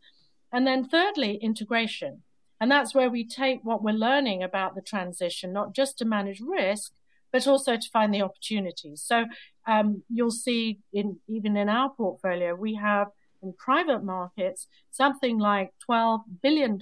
[0.52, 2.22] And then thirdly, integration.
[2.60, 6.40] And that's where we take what we're learning about the transition, not just to manage
[6.40, 6.92] risk,
[7.32, 9.02] but also to find the opportunities.
[9.02, 9.24] So
[9.66, 13.08] um, you'll see in even in our portfolio, we have
[13.42, 16.78] in private markets something like $12 billion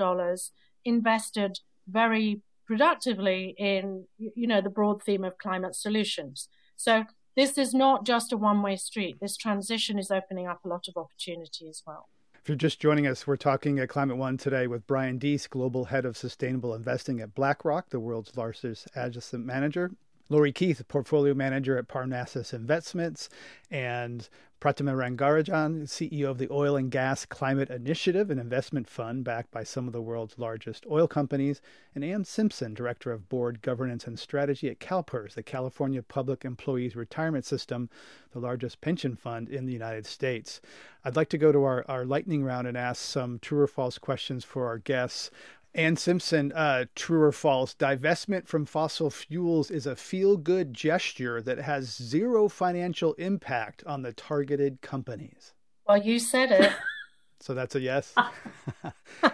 [0.85, 6.49] invested very productively in you know the broad theme of climate solutions.
[6.77, 7.05] So
[7.37, 9.17] this is not just a one-way street.
[9.21, 12.09] This transition is opening up a lot of opportunity as well.
[12.41, 15.87] If you're just joining us, we're talking at Climate One today with Brian Deese, Global
[15.87, 19.91] Head of Sustainable Investing at BlackRock, the world's largest asset manager,
[20.29, 23.29] Lori Keith, portfolio manager at Parnassus Investments,
[23.71, 24.29] and
[24.65, 29.63] Pratima Rangarajan, CEO of the Oil and Gas Climate Initiative, an investment fund backed by
[29.63, 31.61] some of the world's largest oil companies,
[31.95, 36.97] and Anne Simpson, Director of Board Governance and Strategy at CalPERS, the California Public Employees
[36.97, 37.91] Retirement System,
[38.33, 40.63] the largest pension fund in the United States.
[41.05, 43.99] I'd like to go to our, our lightning round and ask some true or false
[43.99, 45.31] questions for our guests.
[45.75, 51.43] Anne Simpson, uh, true or false, divestment from fossil fuels is a feel good gesture
[51.43, 55.53] that has zero financial impact on the targeted companies.
[55.89, 56.73] Well, you said it.
[57.41, 58.15] so that's a yes.
[59.23, 59.33] the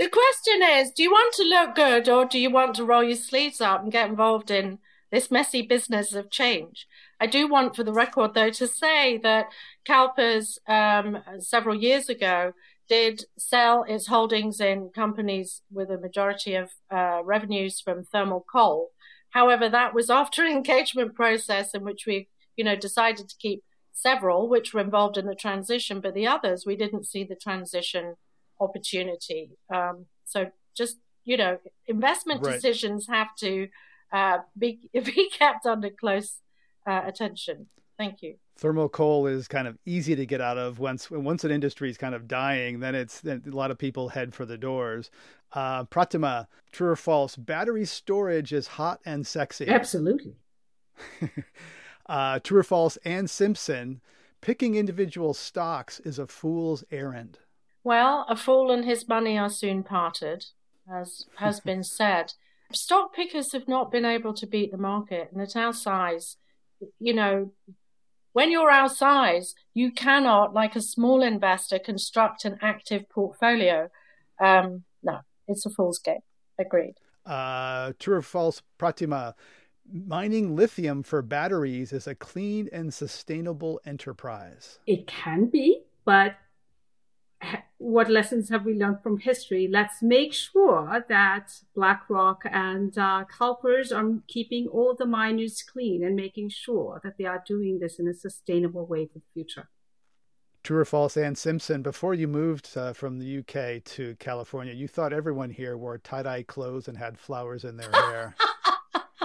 [0.00, 3.16] question is do you want to look good or do you want to roll your
[3.16, 4.78] sleeves up and get involved in
[5.12, 6.86] this messy business of change?
[7.20, 9.46] I do want, for the record, though, to say that
[9.86, 12.54] CalPERS um, several years ago
[12.88, 18.90] did sell its holdings in companies with a majority of uh, revenues from thermal coal.
[19.30, 23.64] However, that was after an engagement process in which we, you know, decided to keep
[23.92, 28.16] several, which were involved in the transition, but the others we didn't see the transition
[28.60, 29.50] opportunity.
[29.72, 32.54] Um, so just you know, investment right.
[32.54, 33.68] decisions have to
[34.12, 36.40] uh, be be kept under close
[36.86, 37.66] uh, attention.
[37.98, 38.36] Thank you.
[38.56, 41.98] Thermal coal is kind of easy to get out of once once an industry is
[41.98, 42.80] kind of dying.
[42.80, 45.10] Then it's then a lot of people head for the doors.
[45.52, 47.36] Uh, Pratima, true or false?
[47.36, 49.68] Battery storage is hot and sexy.
[49.68, 50.36] Absolutely.
[52.06, 52.96] uh, true or false?
[52.98, 54.00] Anne Simpson,
[54.40, 57.38] picking individual stocks is a fool's errand.
[57.82, 60.46] Well, a fool and his money are soon parted,
[60.90, 62.34] as has been said.
[62.72, 66.36] Stock pickers have not been able to beat the market, and at our size,
[66.98, 67.52] you know,
[68.34, 73.88] when you're our size, you cannot, like a small investor, construct an active portfolio.
[74.38, 76.20] Um, no, it's a fool's game.
[76.58, 76.94] Agreed.
[77.24, 79.34] Uh, true or false, Pratima?
[79.90, 84.78] Mining lithium for batteries is a clean and sustainable enterprise.
[84.86, 86.34] It can be, but
[87.78, 89.68] what lessons have we learned from history?
[89.70, 96.16] Let's make sure that BlackRock and uh, CalPERS are keeping all the miners clean and
[96.16, 99.68] making sure that they are doing this in a sustainable way for the future.
[100.62, 104.88] True or false, Anne Simpson, before you moved uh, from the UK to California, you
[104.88, 108.34] thought everyone here wore tie dye clothes and had flowers in their hair.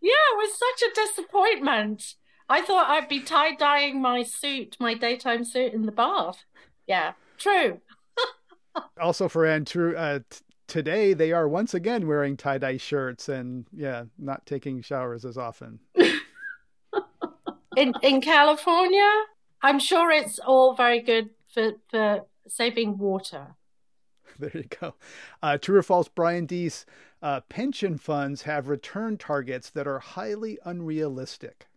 [0.00, 2.14] yeah, it was such a disappointment.
[2.48, 6.44] I thought I'd be tie dyeing my suit, my daytime suit in the bath.
[6.86, 7.80] Yeah, True.
[9.00, 9.96] also, for Anne, true.
[9.96, 14.82] Uh, t- today they are once again wearing tie dye shirts and yeah, not taking
[14.82, 15.80] showers as often.
[17.76, 19.10] in in California,
[19.62, 23.56] I'm sure it's all very good for for saving water.
[24.38, 24.96] There you go.
[25.42, 26.84] Uh, true or false, Brian Deese?
[27.22, 31.68] Uh, pension funds have return targets that are highly unrealistic.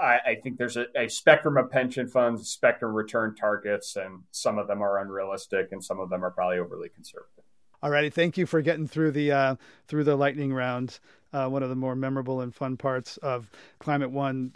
[0.00, 4.58] I, I think there's a, a, spectrum of pension funds, spectrum return targets, and some
[4.58, 7.44] of them are unrealistic, and some of them are probably overly conservative.
[7.82, 9.56] All righty, thank you for getting through the uh,
[9.88, 10.98] through the lightning round.
[11.32, 14.54] Uh, one of the more memorable and fun parts of Climate One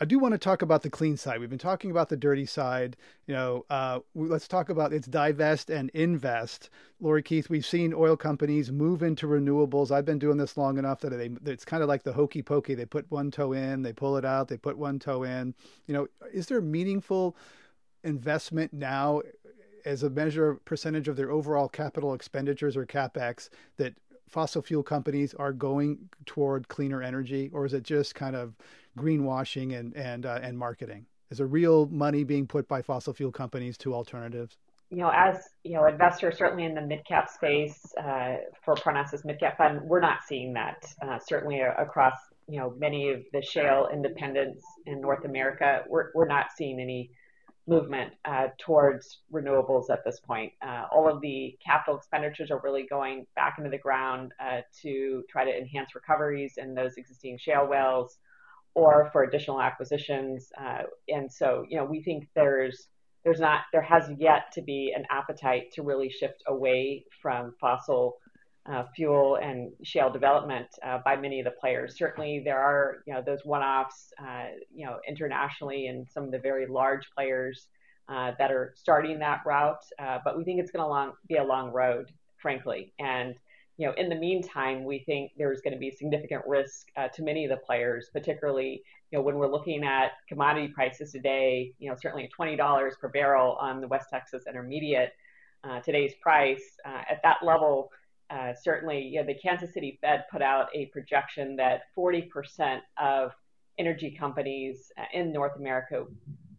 [0.00, 1.38] I do want to talk about the clean side.
[1.38, 2.96] We've been talking about the dirty side.
[3.26, 6.70] You know, uh, let's talk about its divest and invest.
[7.00, 9.92] Lori Keith, we've seen oil companies move into renewables.
[9.92, 12.74] I've been doing this long enough that they, it's kind of like the hokey pokey.
[12.74, 15.54] They put one toe in, they pull it out, they put one toe in.
[15.86, 17.36] You know, is there meaningful
[18.02, 19.22] investment now
[19.84, 23.94] as a measure of percentage of their overall capital expenditures or capex that
[24.28, 28.56] fossil fuel companies are going toward cleaner energy, or is it just kind of
[28.96, 31.06] greenwashing and and uh, and marketing?
[31.30, 34.56] Is there real money being put by fossil fuel companies to alternatives?
[34.90, 39.24] You know, as you know, investors certainly in the mid cap space uh, for Parnassus
[39.24, 40.84] mid cap fund, we're not seeing that.
[41.02, 42.14] Uh, certainly across
[42.48, 47.10] you know many of the shale independents in North America, we're we're not seeing any
[47.66, 50.52] movement uh, towards renewables at this point.
[50.64, 55.24] Uh, all of the capital expenditures are really going back into the ground uh, to
[55.30, 58.18] try to enhance recoveries in those existing shale wells
[58.74, 60.50] or for additional acquisitions.
[60.60, 62.88] Uh, and so, you know, we think there's
[63.24, 68.16] there's not there has yet to be an appetite to really shift away from fossil
[68.70, 71.96] uh, fuel and shale development uh, by many of the players.
[71.96, 74.12] Certainly, there are you know those one-offs,
[74.74, 77.68] you know, internationally, and some of the very large players
[78.08, 79.84] that are starting that route.
[80.24, 82.92] But we think it's going to be a long road, frankly.
[82.98, 83.34] And
[83.76, 87.22] you know, in the meantime, we think there's going to be significant risk uh, to
[87.22, 91.72] many of the players, particularly you know when we're looking at commodity prices today.
[91.78, 95.12] You know, certainly $20 per barrel on the West Texas Intermediate.
[95.84, 97.90] today's price at that level
[98.30, 103.32] uh, certainly, you know, the Kansas City Fed put out a projection that 40% of
[103.78, 106.04] energy companies uh, in North America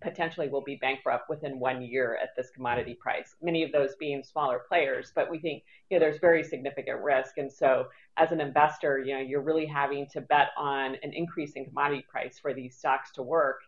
[0.05, 3.35] potentially will be bankrupt within one year at this commodity price.
[3.41, 7.37] Many of those being smaller players, but we think you know there's very significant risk.
[7.37, 7.87] And so,
[8.17, 12.05] as an investor, you know you're really having to bet on an increase in commodity
[12.09, 13.61] price for these stocks to work,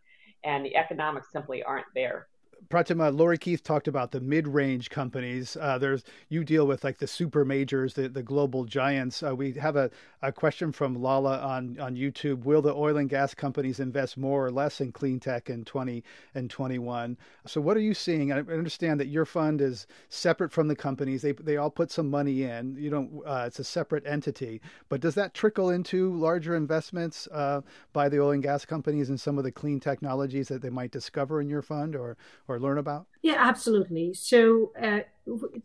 [0.44, 2.28] and the economics simply aren't there.
[2.70, 5.56] Pratima, Lori Keith talked about the mid-range companies.
[5.60, 9.24] Uh, there's you deal with like the super majors, the, the global giants.
[9.24, 9.90] Uh, we have a,
[10.22, 12.44] a question from Lala on, on YouTube.
[12.44, 16.04] Will the oil and gas companies invest more or less in clean tech in 20
[16.36, 17.18] and 21?
[17.46, 18.32] So what are you seeing?
[18.32, 21.22] I understand that your fund is separate from the companies.
[21.22, 22.76] They they all put some money in.
[22.78, 23.22] You don't.
[23.26, 24.62] Uh, it's a separate entity.
[24.90, 27.62] But does that trickle into larger investments uh,
[27.94, 30.92] by the oil and gas companies in some of the clean technologies that they might
[30.92, 32.18] discover in your fund or
[32.48, 33.08] or learn about?
[33.22, 34.14] Yeah, absolutely.
[34.14, 35.00] So, uh,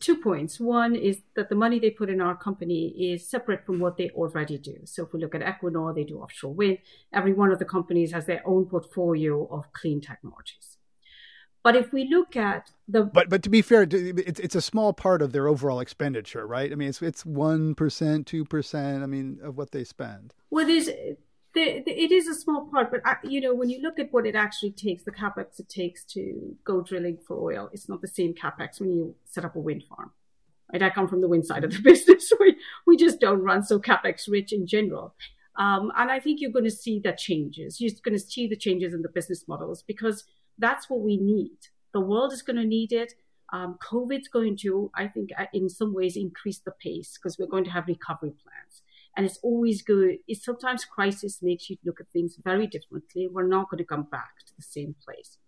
[0.00, 0.58] two points.
[0.58, 4.10] One is that the money they put in our company is separate from what they
[4.10, 4.78] already do.
[4.84, 6.78] So, if we look at Equinor, they do offshore wind.
[7.12, 10.78] Every one of the companies has their own portfolio of clean technologies.
[11.62, 14.92] But if we look at the but but to be fair, it's it's a small
[14.92, 16.72] part of their overall expenditure, right?
[16.72, 19.02] I mean, it's it's one percent, two percent.
[19.02, 20.34] I mean, of what they spend.
[20.50, 20.88] Well, there's
[21.54, 24.12] the, the, it is a small part, but uh, you know when you look at
[24.12, 28.00] what it actually takes, the capex it takes to go drilling for oil, it's not
[28.00, 30.12] the same capex when you set up a wind farm.
[30.72, 30.82] Right?
[30.82, 32.32] I come from the wind side of the business.
[32.40, 35.14] we we just don't run so capex rich in general.
[35.56, 37.80] Um, and I think you're going to see that changes.
[37.80, 40.24] You're going to see the changes in the business models because
[40.58, 41.58] that's what we need.
[41.92, 43.12] The world is going to need it.
[43.52, 47.46] Um, COVID's going to, I think, uh, in some ways increase the pace because we're
[47.46, 48.82] going to have recovery plans.
[49.16, 50.18] And it's always good.
[50.26, 53.28] It's sometimes crisis makes you look at things very differently.
[53.30, 55.38] We're not going to come back to the same place.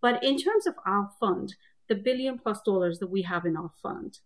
[0.00, 1.54] But in terms of our fund,
[1.88, 4.18] the billion plus dollars that we have in our fund,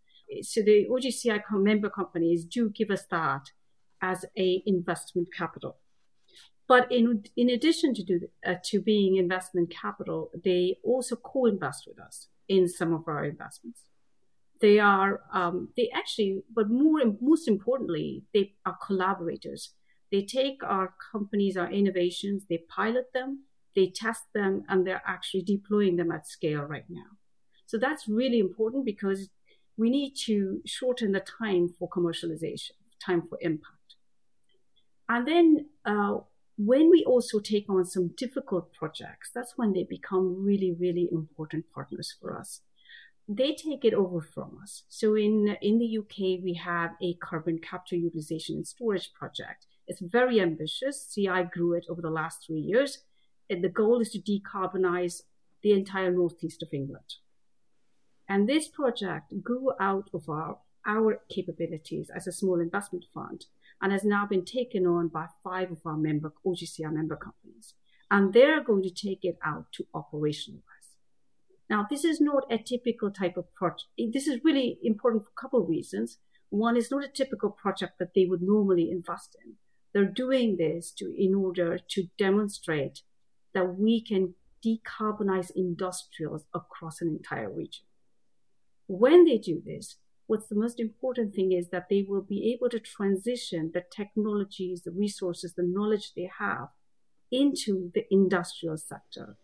[0.42, 3.50] so the OGCI member companies do give us that
[4.02, 5.78] as a investment capital.
[6.68, 11.98] But in in addition to do uh, to being investment capital, they also co-invest with
[11.98, 13.87] us in some of our investments.
[14.60, 19.74] They are um, they actually, but more most importantly, they are collaborators.
[20.10, 23.44] They take our companies, our innovations, they pilot them,
[23.76, 27.10] they test them, and they're actually deploying them at scale right now.
[27.66, 29.28] So that's really important because
[29.76, 32.72] we need to shorten the time for commercialization,
[33.04, 33.94] time for impact.
[35.08, 36.18] And then uh,
[36.56, 41.66] when we also take on some difficult projects, that's when they become really, really important
[41.72, 42.62] partners for us.
[43.28, 44.84] They take it over from us.
[44.88, 49.66] So in, in the UK, we have a carbon capture utilization and storage project.
[49.86, 51.12] It's very ambitious.
[51.14, 53.04] CI grew it over the last three years.
[53.50, 55.22] And the goal is to decarbonize
[55.62, 57.14] the entire northeast of England.
[58.28, 63.46] And this project grew out of our, our capabilities as a small investment fund
[63.80, 67.74] and has now been taken on by five of our member OGCI member companies.
[68.10, 70.62] And they're going to take it out to operationalize.
[71.70, 73.88] Now, this is not a typical type of project.
[73.98, 76.18] This is really important for a couple of reasons.
[76.48, 79.54] One is not a typical project that they would normally invest in.
[79.92, 83.02] They're doing this to, in order to demonstrate
[83.54, 87.84] that we can decarbonize industrials across an entire region.
[88.86, 89.96] When they do this,
[90.26, 94.82] what's the most important thing is that they will be able to transition the technologies,
[94.82, 96.68] the resources, the knowledge they have
[97.30, 99.36] into the industrial sector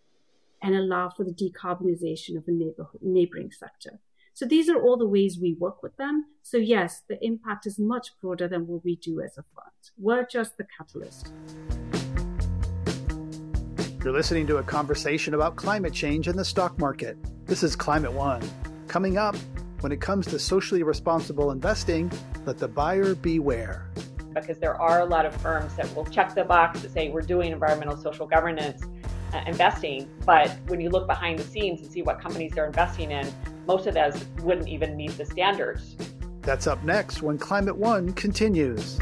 [0.65, 4.01] and allow for the decarbonization of a neighborhood, neighboring sector.
[4.33, 6.25] So these are all the ways we work with them.
[6.43, 9.71] So yes, the impact is much broader than what we do as a fund.
[9.99, 11.31] We're just the catalyst.
[14.03, 17.19] You're listening to a conversation about climate change in the stock market.
[17.45, 18.43] This is Climate One.
[18.89, 19.37] Coming up,
[19.81, 22.11] when it comes to socially responsible investing,
[22.47, 23.91] let the buyer beware.
[24.33, 27.21] Because there are a lot of firms that will check the box to say we're
[27.21, 28.83] doing environmental social governance
[29.35, 33.11] Uh, investing, but when you look behind the scenes and see what companies they're investing
[33.11, 33.29] in,
[33.67, 35.97] most of those wouldn't even meet the standards.
[36.43, 38.97] That's up next when Climate One continues.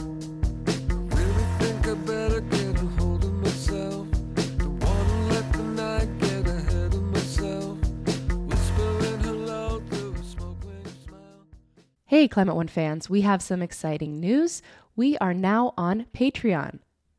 [12.07, 14.63] Hey, Climate One fans, we have some exciting news.
[14.97, 16.79] We are now on Patreon.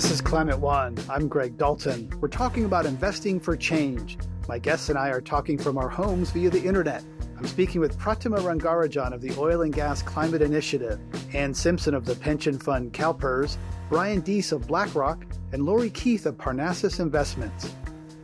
[0.00, 0.96] This is Climate One.
[1.10, 2.10] I'm Greg Dalton.
[2.22, 4.16] We're talking about investing for change.
[4.48, 7.04] My guests and I are talking from our homes via the internet.
[7.36, 10.98] I'm speaking with Pratima Rangarajan of the Oil and Gas Climate Initiative,
[11.34, 13.58] Anne Simpson of the pension fund CalPERS,
[13.90, 17.74] Brian Deese of BlackRock, and Lori Keith of Parnassus Investments.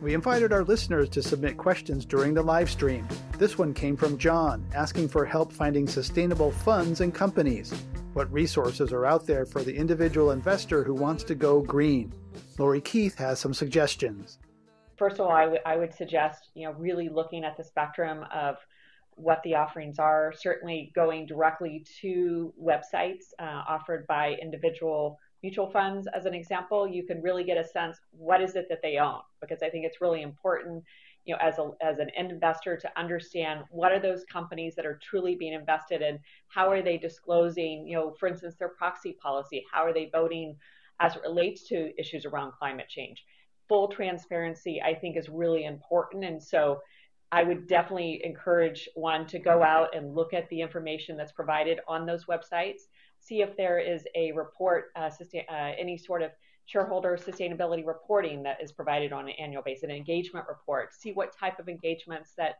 [0.01, 3.07] We invited our listeners to submit questions during the live stream.
[3.37, 7.71] This one came from John, asking for help finding sustainable funds and companies.
[8.17, 12.11] What resources are out there for the individual investor who wants to go green?
[12.57, 14.39] Lori Keith has some suggestions.
[14.97, 18.25] First of all, I, w- I would suggest, you know, really looking at the spectrum
[18.33, 18.55] of
[19.11, 26.07] what the offerings are, certainly going directly to websites uh, offered by individual mutual funds
[26.15, 29.19] as an example, you can really get a sense what is it that they own
[29.41, 30.83] because I think it's really important
[31.27, 34.99] you know as a as an investor to understand what are those companies that are
[35.03, 36.19] truly being invested in?
[36.47, 39.63] How are they disclosing you know for instance their proxy policy?
[39.71, 40.55] How are they voting
[40.99, 43.23] as it relates to issues around climate change?
[43.67, 46.23] Full transparency i think is really important.
[46.23, 46.79] And so
[47.31, 51.79] I would definitely encourage one to go out and look at the information that's provided
[51.87, 52.83] on those websites,
[53.19, 55.09] see if there is a report, uh,
[55.49, 56.31] uh, any sort of
[56.67, 61.35] shareholder sustainability reporting that is provided on an annual basis, an engagement report, see what
[61.35, 62.55] type of engagements that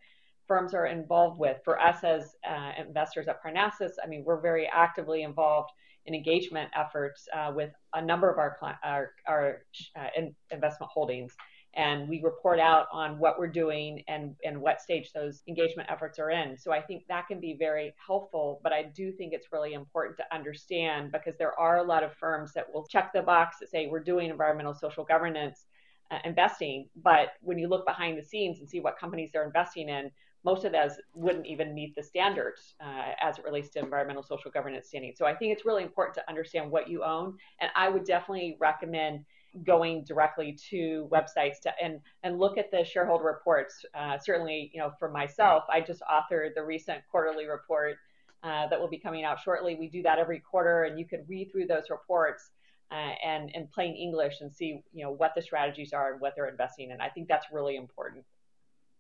[0.47, 1.57] firms are involved with.
[1.63, 5.71] For us as uh, investors at Parnassus, I mean, we're very actively involved
[6.05, 9.61] in engagement efforts uh, with a number of our, our, our
[9.99, 11.35] uh, in investment holdings
[11.77, 16.17] and we report out on what we're doing and, and what stage those engagement efforts
[16.17, 16.57] are in.
[16.57, 20.17] So I think that can be very helpful, but I do think it's really important
[20.17, 23.69] to understand because there are a lot of firms that will check the box that
[23.69, 25.65] say we're doing environmental social governance
[26.09, 29.87] uh, investing, but when you look behind the scenes and see what companies they're investing
[29.87, 30.09] in,
[30.43, 34.49] most of those wouldn't even meet the standards uh, as it relates to environmental social
[34.49, 35.13] governance standing.
[35.15, 38.57] So I think it's really important to understand what you own, and I would definitely
[38.59, 39.25] recommend
[39.63, 43.85] going directly to websites to and and look at the shareholder reports.
[43.93, 47.97] Uh, certainly, you know, for myself, I just authored the recent quarterly report
[48.43, 49.75] uh, that will be coming out shortly.
[49.75, 52.51] We do that every quarter, and you can read through those reports
[52.91, 56.33] uh, and in plain English and see you know what the strategies are and what
[56.35, 57.01] they're investing in.
[57.01, 58.25] I think that's really important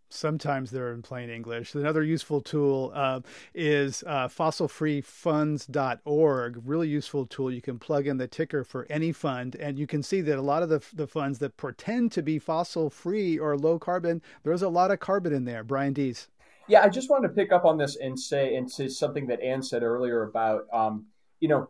[0.09, 1.75] sometimes they're in plain English.
[1.75, 3.21] Another useful tool uh,
[3.53, 6.61] is uh, fossilfreefunds.org.
[6.65, 7.51] Really useful tool.
[7.51, 10.41] You can plug in the ticker for any fund, and you can see that a
[10.41, 14.61] lot of the, the funds that pretend to be fossil free or low carbon, there's
[14.61, 15.63] a lot of carbon in there.
[15.63, 16.29] Brian Deese.
[16.67, 19.39] Yeah, I just wanted to pick up on this and say, and say something that
[19.41, 21.05] Anne said earlier about, um,
[21.39, 21.69] you know,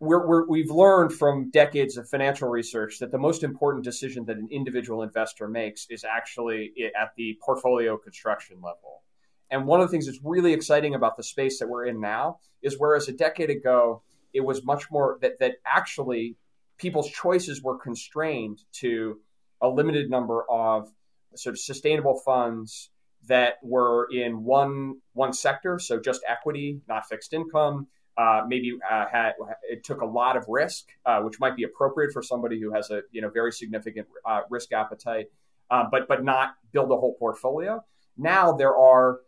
[0.00, 4.48] we have learned from decades of financial research that the most important decision that an
[4.50, 9.02] individual investor makes is actually at the portfolio construction level.
[9.50, 12.38] And one of the things that's really exciting about the space that we're in now
[12.62, 16.36] is whereas a decade ago it was much more that, that actually
[16.76, 19.18] people's choices were constrained to
[19.60, 20.92] a limited number of
[21.34, 22.90] sort of sustainable funds
[23.26, 27.88] that were in one one sector, so just equity, not fixed income
[28.18, 29.34] uh, maybe uh, had
[29.70, 32.90] it took a lot of risk, uh, which might be appropriate for somebody who has
[32.90, 35.26] a you know very significant uh, risk appetite,
[35.70, 37.82] uh, but but not build a whole portfolio.
[38.16, 39.20] Now there are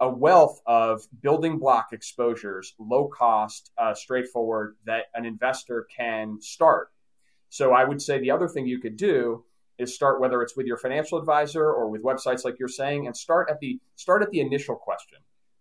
[0.00, 6.92] a wealth of building block exposures, low cost, straightforward that an investor can start.
[7.48, 9.44] So I would say the other thing you could do
[9.78, 13.16] is start whether it's with your financial advisor or with websites like you're saying, and
[13.16, 15.18] start at the start at the initial question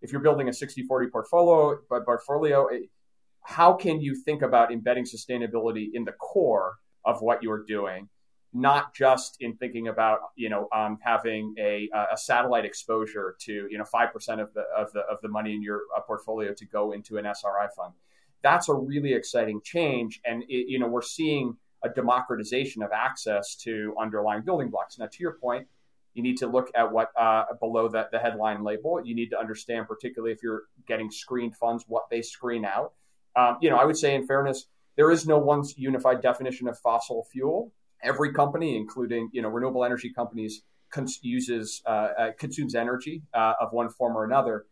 [0.08, 2.70] if you're building a 60-40 portfolio, portfolio,
[3.44, 8.08] how can you think about embedding sustainability in the core of what you're doing,
[8.54, 13.78] not just in thinking about you know um, having a, a satellite exposure to you
[13.78, 16.66] know five percent of the of the of the money in your uh, portfolio to
[16.66, 17.94] go into an SRI fund.
[18.44, 23.56] That's a really exciting change, and it, you know we're seeing a democratization of access
[23.56, 24.98] to underlying building blocks.
[24.98, 25.68] Now, to your point,
[26.18, 29.00] you need to look at what uh, below the, the headline label.
[29.04, 32.94] You need to understand, particularly if you're getting screened funds, what they screen out.
[33.36, 34.66] Um, you know, I would say, in fairness,
[34.96, 37.72] there is no one unified definition of fossil fuel.
[38.04, 43.54] Every company, including you know renewable energy companies, cons- uses uh, uh, consumes energy uh,
[43.62, 44.66] of one form or another.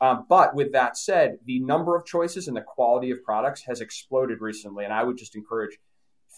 [0.00, 3.80] Um, but with that said, the number of choices and the quality of products has
[3.80, 5.78] exploded recently, and I would just encourage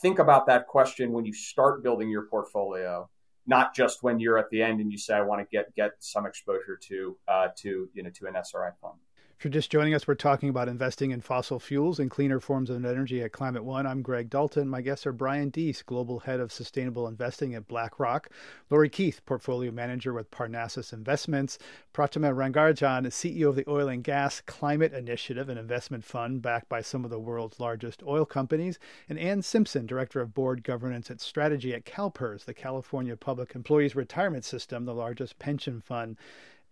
[0.01, 3.09] think about that question when you start building your portfolio
[3.47, 5.93] not just when you're at the end and you say I want to get get
[5.99, 8.99] some exposure to uh, to you know to an SRI fund.
[9.37, 12.71] If you're just joining us, we're talking about investing in fossil fuels and cleaner forms
[12.71, 13.87] of energy at Climate One.
[13.87, 14.69] I'm Greg Dalton.
[14.69, 18.31] My guests are Brian Deese, Global Head of Sustainable Investing at BlackRock,
[18.71, 21.59] Lori Keith, Portfolio Manager with Parnassus Investments,
[21.93, 26.81] Pratima Rangarajan, CEO of the Oil and Gas Climate Initiative, an investment fund backed by
[26.81, 28.79] some of the world's largest oil companies,
[29.09, 33.97] and Anne Simpson, Director of Board Governance and Strategy at CalPERS, the California Public Employees
[33.97, 36.17] Retirement System, the largest pension fund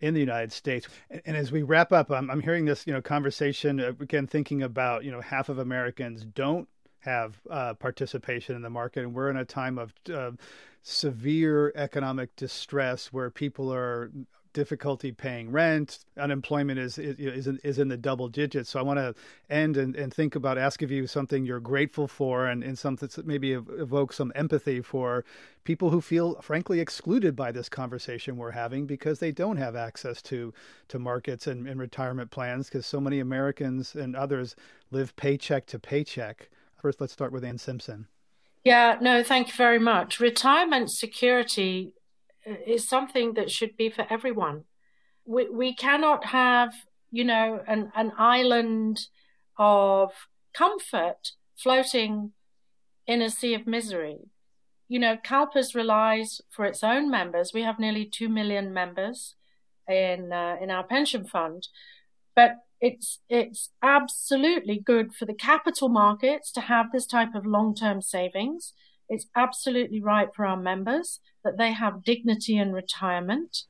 [0.03, 0.87] in the United States.
[1.25, 4.63] And, as we wrap up, I'm, I'm hearing this, you know, conversation uh, again, thinking
[4.63, 9.31] about, you know, half of Americans don't have uh, participation in the market, and we're
[9.31, 10.33] in a time of uh,
[10.83, 14.11] severe economic distress where people are
[14.53, 16.01] difficulty paying rent.
[16.19, 18.71] Unemployment is is is in the double digits.
[18.71, 19.15] So I want to
[19.51, 23.27] end and, and think about asking you something you're grateful for, and, and something that
[23.27, 25.25] maybe evoke some empathy for
[25.65, 30.23] people who feel frankly excluded by this conversation we're having because they don't have access
[30.23, 30.53] to
[30.89, 34.57] to markets and, and retirement plans because so many Americans and others
[34.91, 36.49] live paycheck to paycheck.
[36.81, 38.07] First, let's start with Anne Simpson.
[38.65, 40.21] Yeah, no, thank you very much.
[40.21, 41.95] Retirement security
[42.45, 44.65] is something that should be for everyone.
[45.25, 46.73] We, we cannot have,
[47.11, 49.09] you know, an, an island
[49.59, 50.13] of
[50.53, 52.33] comfort floating
[53.07, 54.31] in a sea of misery.
[54.89, 57.53] you know, CalPERS relies for its own members.
[57.55, 59.37] We have nearly 2 million members
[59.89, 61.69] in, uh, in our pension fund,
[62.37, 68.03] but it's, it's absolutely good for the capital markets to have this type of long-term
[68.03, 68.75] savings.
[69.13, 73.65] It's absolutely right for our members that they have dignity in retirement.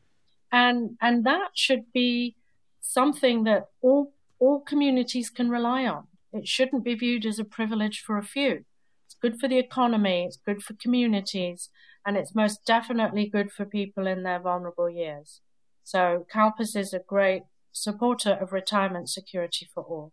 [0.53, 2.37] And, and that should be
[2.81, 6.05] something that all, all communities can rely on.
[6.33, 8.65] It shouldn't be viewed as a privilege for a few.
[9.05, 11.71] It's good for the economy, it's good for communities,
[12.07, 15.41] and it's most definitely good for people in their vulnerable years.
[15.83, 20.13] So CalPERS is a great supporter of retirement security for all.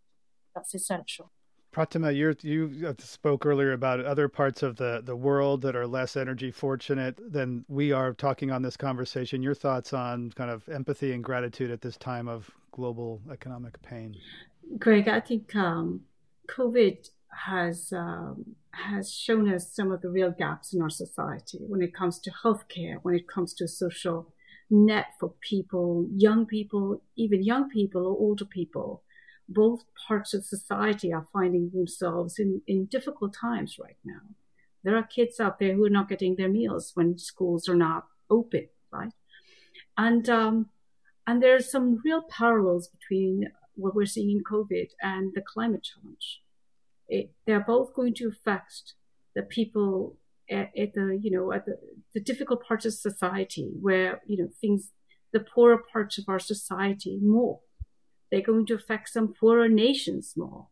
[0.55, 1.31] That's essential.
[1.71, 6.17] Pratima, you you spoke earlier about other parts of the, the world that are less
[6.17, 9.43] energy fortunate than we are talking on this conversation.
[9.43, 14.15] Your thoughts on kind of empathy and gratitude at this time of global economic pain?
[14.77, 16.01] Greg, I think um,
[16.47, 17.09] COVID
[17.45, 21.93] has um, has shown us some of the real gaps in our society when it
[21.93, 24.33] comes to healthcare, when it comes to social
[24.69, 29.03] net for people, young people, even young people or older people.
[29.51, 34.21] Both parts of society are finding themselves in, in difficult times right now.
[34.83, 38.05] There are kids out there who are not getting their meals when schools are not
[38.29, 39.11] open, right?
[39.97, 40.69] And um,
[41.27, 45.83] and there are some real parallels between what we're seeing in COVID and the climate
[45.83, 46.41] challenge.
[47.07, 48.93] It, they're both going to affect
[49.35, 50.17] the people
[50.49, 51.77] at, at, the you know at the,
[52.13, 54.91] the difficult parts of society where you know things
[55.31, 57.59] the poorer parts of our society more.
[58.31, 60.67] They're going to affect some poorer nations more.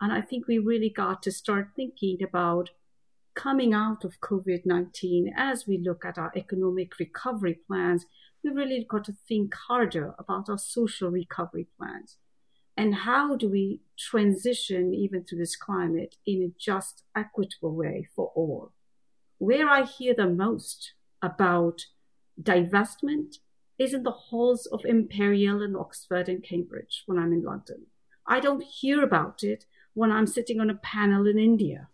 [0.00, 2.70] And I think we really got to start thinking about
[3.34, 8.06] coming out of COVID 19 as we look at our economic recovery plans.
[8.42, 12.18] We really got to think harder about our social recovery plans
[12.76, 18.30] and how do we transition even to this climate in a just, equitable way for
[18.34, 18.72] all?
[19.38, 20.92] Where I hear the most
[21.22, 21.86] about
[22.40, 23.36] divestment
[23.78, 27.86] is in the halls of Imperial and Oxford and Cambridge when I'm in London.
[28.26, 31.88] I don't hear about it when I'm sitting on a panel in India.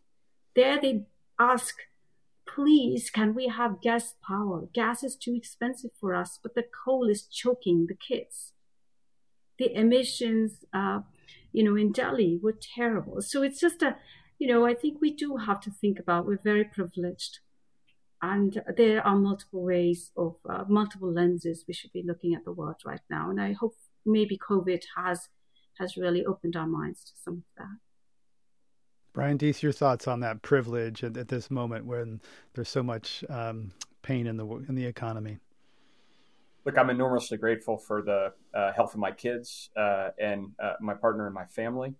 [0.54, 1.06] There they
[1.38, 1.74] ask,
[2.46, 4.68] please, can we have gas power?
[4.72, 8.52] Gas is too expensive for us, but the coal is choking the kids
[9.62, 11.00] the emissions, uh,
[11.52, 13.20] you know, in Delhi were terrible.
[13.20, 13.96] So it's just a,
[14.38, 17.38] you know, I think we do have to think about we're very privileged.
[18.22, 22.52] And there are multiple ways of uh, multiple lenses we should be looking at the
[22.52, 23.30] world right now.
[23.30, 23.74] And I hope
[24.06, 25.28] maybe COVID has
[25.78, 27.78] has really opened our minds to some of that.
[29.12, 32.20] Brian Deese, your thoughts on that privilege at, at this moment when
[32.54, 35.38] there's so much um, pain in the in the economy?
[36.64, 40.94] look, I'm enormously grateful for the uh, health of my kids uh, and uh, my
[40.94, 41.94] partner and my family.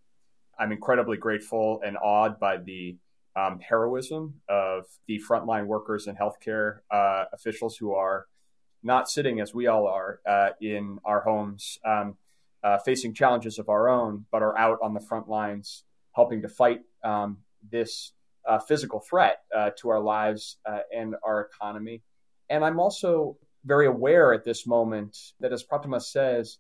[0.58, 2.96] I'm incredibly grateful and awed by the
[3.36, 8.26] um, heroism of the frontline workers and healthcare uh, officials who are
[8.82, 12.16] not sitting as we all are uh, in our homes, um,
[12.62, 16.48] uh, facing challenges of our own, but are out on the front lines helping to
[16.48, 17.38] fight um,
[17.70, 18.12] this
[18.68, 19.38] physical threat
[19.78, 20.58] to our lives
[20.94, 22.02] and our economy.
[22.50, 26.58] And I'm also very aware at this moment that, as Pratima says,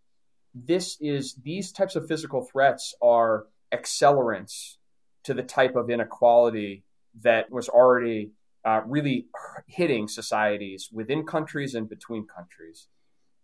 [0.54, 4.76] this is these types of physical threats are accelerants
[5.24, 6.84] to the type of inequality
[7.22, 8.32] that was already
[8.64, 9.26] uh, really
[9.66, 12.88] hitting societies within countries and between countries.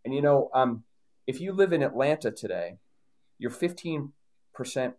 [0.04, 0.84] And you know, um,
[1.26, 2.78] if you live in Atlanta today,
[3.38, 4.10] you're 15%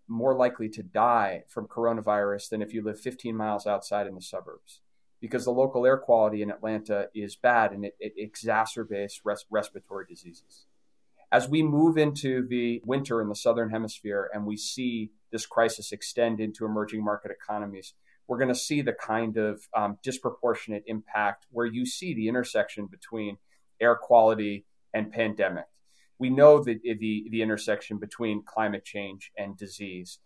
[0.07, 4.21] more likely to die from coronavirus than if you live 15 miles outside in the
[4.21, 4.81] suburbs
[5.21, 10.05] because the local air quality in Atlanta is bad and it, it exacerbates res- respiratory
[10.07, 10.65] diseases.
[11.31, 15.91] As we move into the winter in the southern hemisphere and we see this crisis
[15.91, 17.93] extend into emerging market economies,
[18.27, 22.85] we're going to see the kind of um, disproportionate impact where you see the intersection
[22.85, 23.37] between
[23.81, 25.65] air quality and pandemic.
[26.19, 30.19] We know that the, the intersection between climate change and disease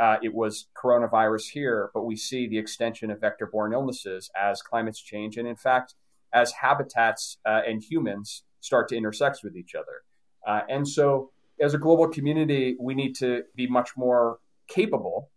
[0.00, 4.62] uh, it was coronavirus here, but we see the extension of vector borne illnesses as
[4.62, 5.36] climates change.
[5.36, 5.94] And in fact,
[6.32, 10.02] as habitats uh, and humans start to intersect with each other.
[10.46, 14.38] Uh, and so, as a global community, we need to be much more
[14.70, 15.30] capable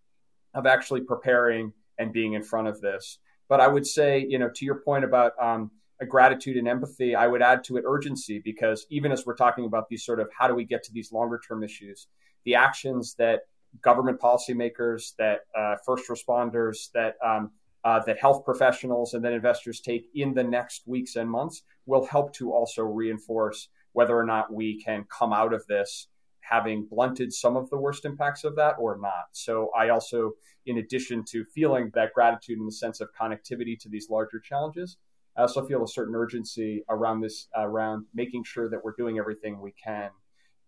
[0.54, 3.20] of actually preparing and being in front of this.
[3.50, 5.72] But I would say, you know, to your point about um,
[6.02, 9.66] a gratitude and empathy, I would add to it urgency because even as we're talking
[9.66, 12.08] about these sort of how do we get to these longer term issues,
[12.46, 13.42] the actions that
[13.82, 17.52] government policymakers, that uh, first responders, that um,
[17.84, 22.06] uh, that health professionals, and then investors take in the next weeks and months will
[22.06, 26.08] help to also reinforce whether or not we can come out of this
[26.48, 29.28] having blunted some of the worst impacts of that or not.
[29.32, 30.34] So I also,
[30.66, 34.98] in addition to feeling that gratitude in the sense of connectivity to these larger challenges,
[35.38, 39.60] I also feel a certain urgency around this, around making sure that we're doing everything
[39.60, 40.10] we can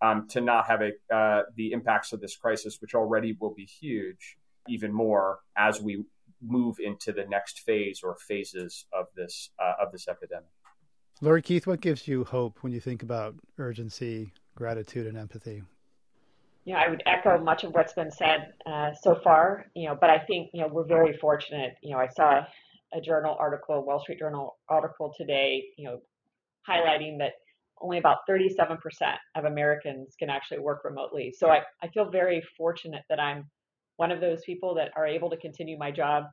[0.01, 3.65] um, to not have a, uh, the impacts of this crisis, which already will be
[3.65, 6.03] huge, even more as we
[6.41, 10.49] move into the next phase or phases of this uh, of this epidemic.
[11.21, 15.63] Lori Keith, what gives you hope when you think about urgency, gratitude, and empathy?
[16.65, 19.65] Yeah, I would echo much of what's been said uh, so far.
[19.75, 21.75] You know, but I think you know we're very fortunate.
[21.83, 22.41] You know, I saw
[22.93, 25.63] a journal article, Wall Street Journal article today.
[25.77, 25.99] You know,
[26.67, 27.33] highlighting that
[27.81, 28.77] only about 37%
[29.35, 31.33] of Americans can actually work remotely.
[31.37, 33.49] So I, I feel very fortunate that I'm
[33.97, 36.23] one of those people that are able to continue my job,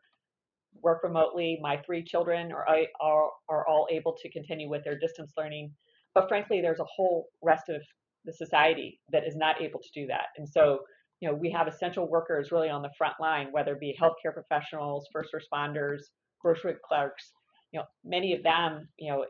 [0.83, 1.59] work remotely.
[1.61, 2.67] My three children are,
[3.01, 5.73] are, are all able to continue with their distance learning.
[6.15, 7.83] But frankly, there's a whole rest of
[8.25, 10.27] the society that is not able to do that.
[10.37, 10.81] And so,
[11.21, 14.33] you know, we have essential workers really on the front line, whether it be healthcare
[14.33, 16.01] professionals, first responders,
[16.41, 17.33] grocery clerks.
[17.73, 19.25] You know, many of them, you know,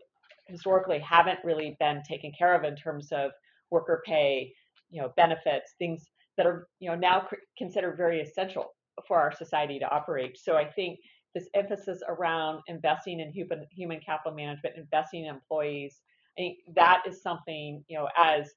[0.49, 3.31] historically haven't really been taken care of in terms of
[3.71, 4.53] worker pay,
[4.91, 6.05] you know, benefits, things
[6.37, 7.27] that are you know now
[7.59, 8.75] considered very essential
[9.07, 10.39] for our society to operate.
[10.39, 10.99] So I think
[11.35, 16.01] this emphasis around investing in human human capital management, investing in employees,
[16.37, 18.51] I think that is something you know as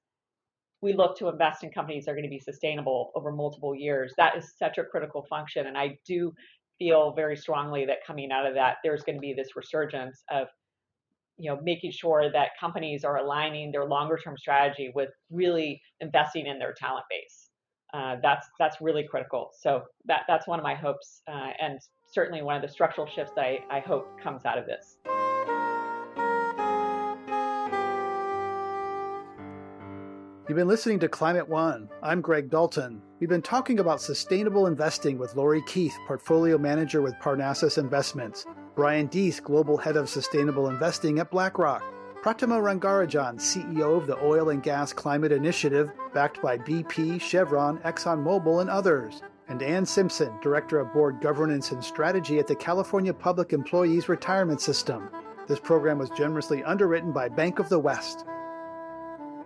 [0.85, 4.13] we look to invest in companies that are going to be sustainable over multiple years.
[4.17, 6.31] That is such a critical function, and I do
[6.77, 10.47] feel very strongly that coming out of that, there's going to be this resurgence of
[11.37, 16.45] you know making sure that companies are aligning their longer term strategy with really investing
[16.45, 17.49] in their talent base.
[17.93, 19.49] Uh, that's that's really critical.
[19.59, 21.79] So that that's one of my hopes uh, and
[22.13, 24.97] certainly one of the structural shifts I, I hope comes out of this
[30.47, 31.89] You've been listening to Climate One.
[32.03, 33.01] I'm Greg Dalton.
[33.19, 38.45] We've been talking about sustainable investing with Lori Keith, portfolio manager with Parnassus Investments.
[38.75, 41.83] Brian Deese, Global Head of Sustainable Investing at BlackRock.
[42.21, 48.61] Pratima Rangarajan, CEO of the Oil and Gas Climate Initiative, backed by BP, Chevron, ExxonMobil,
[48.61, 49.23] and others.
[49.47, 54.61] And Anne Simpson, Director of Board Governance and Strategy at the California Public Employees Retirement
[54.61, 55.09] System.
[55.47, 58.25] This program was generously underwritten by Bank of the West.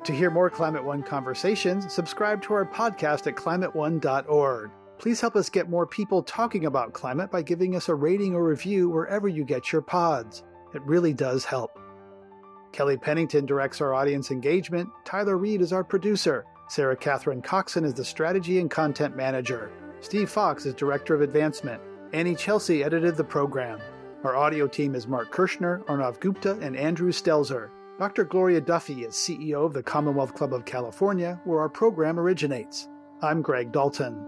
[0.05, 4.71] To hear more Climate One conversations, subscribe to our podcast at climateone.org.
[4.97, 8.43] Please help us get more people talking about climate by giving us a rating or
[8.43, 10.43] review wherever you get your pods.
[10.73, 11.77] It really does help.
[12.71, 14.89] Kelly Pennington directs our audience engagement.
[15.05, 16.45] Tyler Reed is our producer.
[16.69, 19.71] Sarah Catherine Coxon is the strategy and content manager.
[20.01, 21.81] Steve Fox is director of advancement.
[22.13, 23.79] Anny Celsi edited the program.
[24.23, 27.69] Our audio team is Mark Kirschner, Arnav Gupta, and Andrew Stelzer.
[27.99, 28.23] Dr.
[28.23, 32.87] Gloria Duffy is CEO of the Commonwealth Club of California, where our program originates.
[33.21, 34.25] I'm Greg Dalton.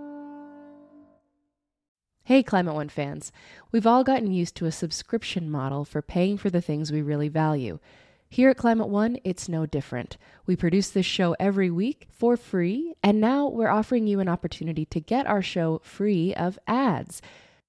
[2.26, 3.32] Hey, Climate One fans.
[3.72, 7.30] We've all gotten used to a subscription model for paying for the things we really
[7.30, 7.80] value.
[8.28, 10.18] Here at Climate One, it's no different.
[10.46, 14.84] We produce this show every week for free, and now we're offering you an opportunity
[14.88, 17.22] to get our show free of ads.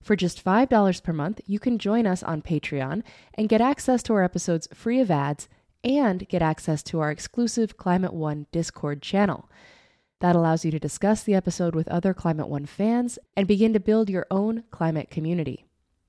[0.03, 4.15] For just $5 per month, you can join us on Patreon and get access to
[4.15, 5.49] our episodes free of ads
[5.85, 9.49] and get access to our exclusive Climate One Discord channel.
[10.21, 13.81] That allows you to discuss the episode with other Climate One fans and begin to
[13.81, 15.65] build your own climate community.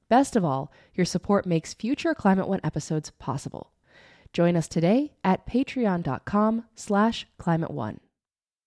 [0.09, 3.71] Best of all, your support makes future Climate One episodes possible.
[4.32, 7.99] Join us today at patreon.com slash climate one.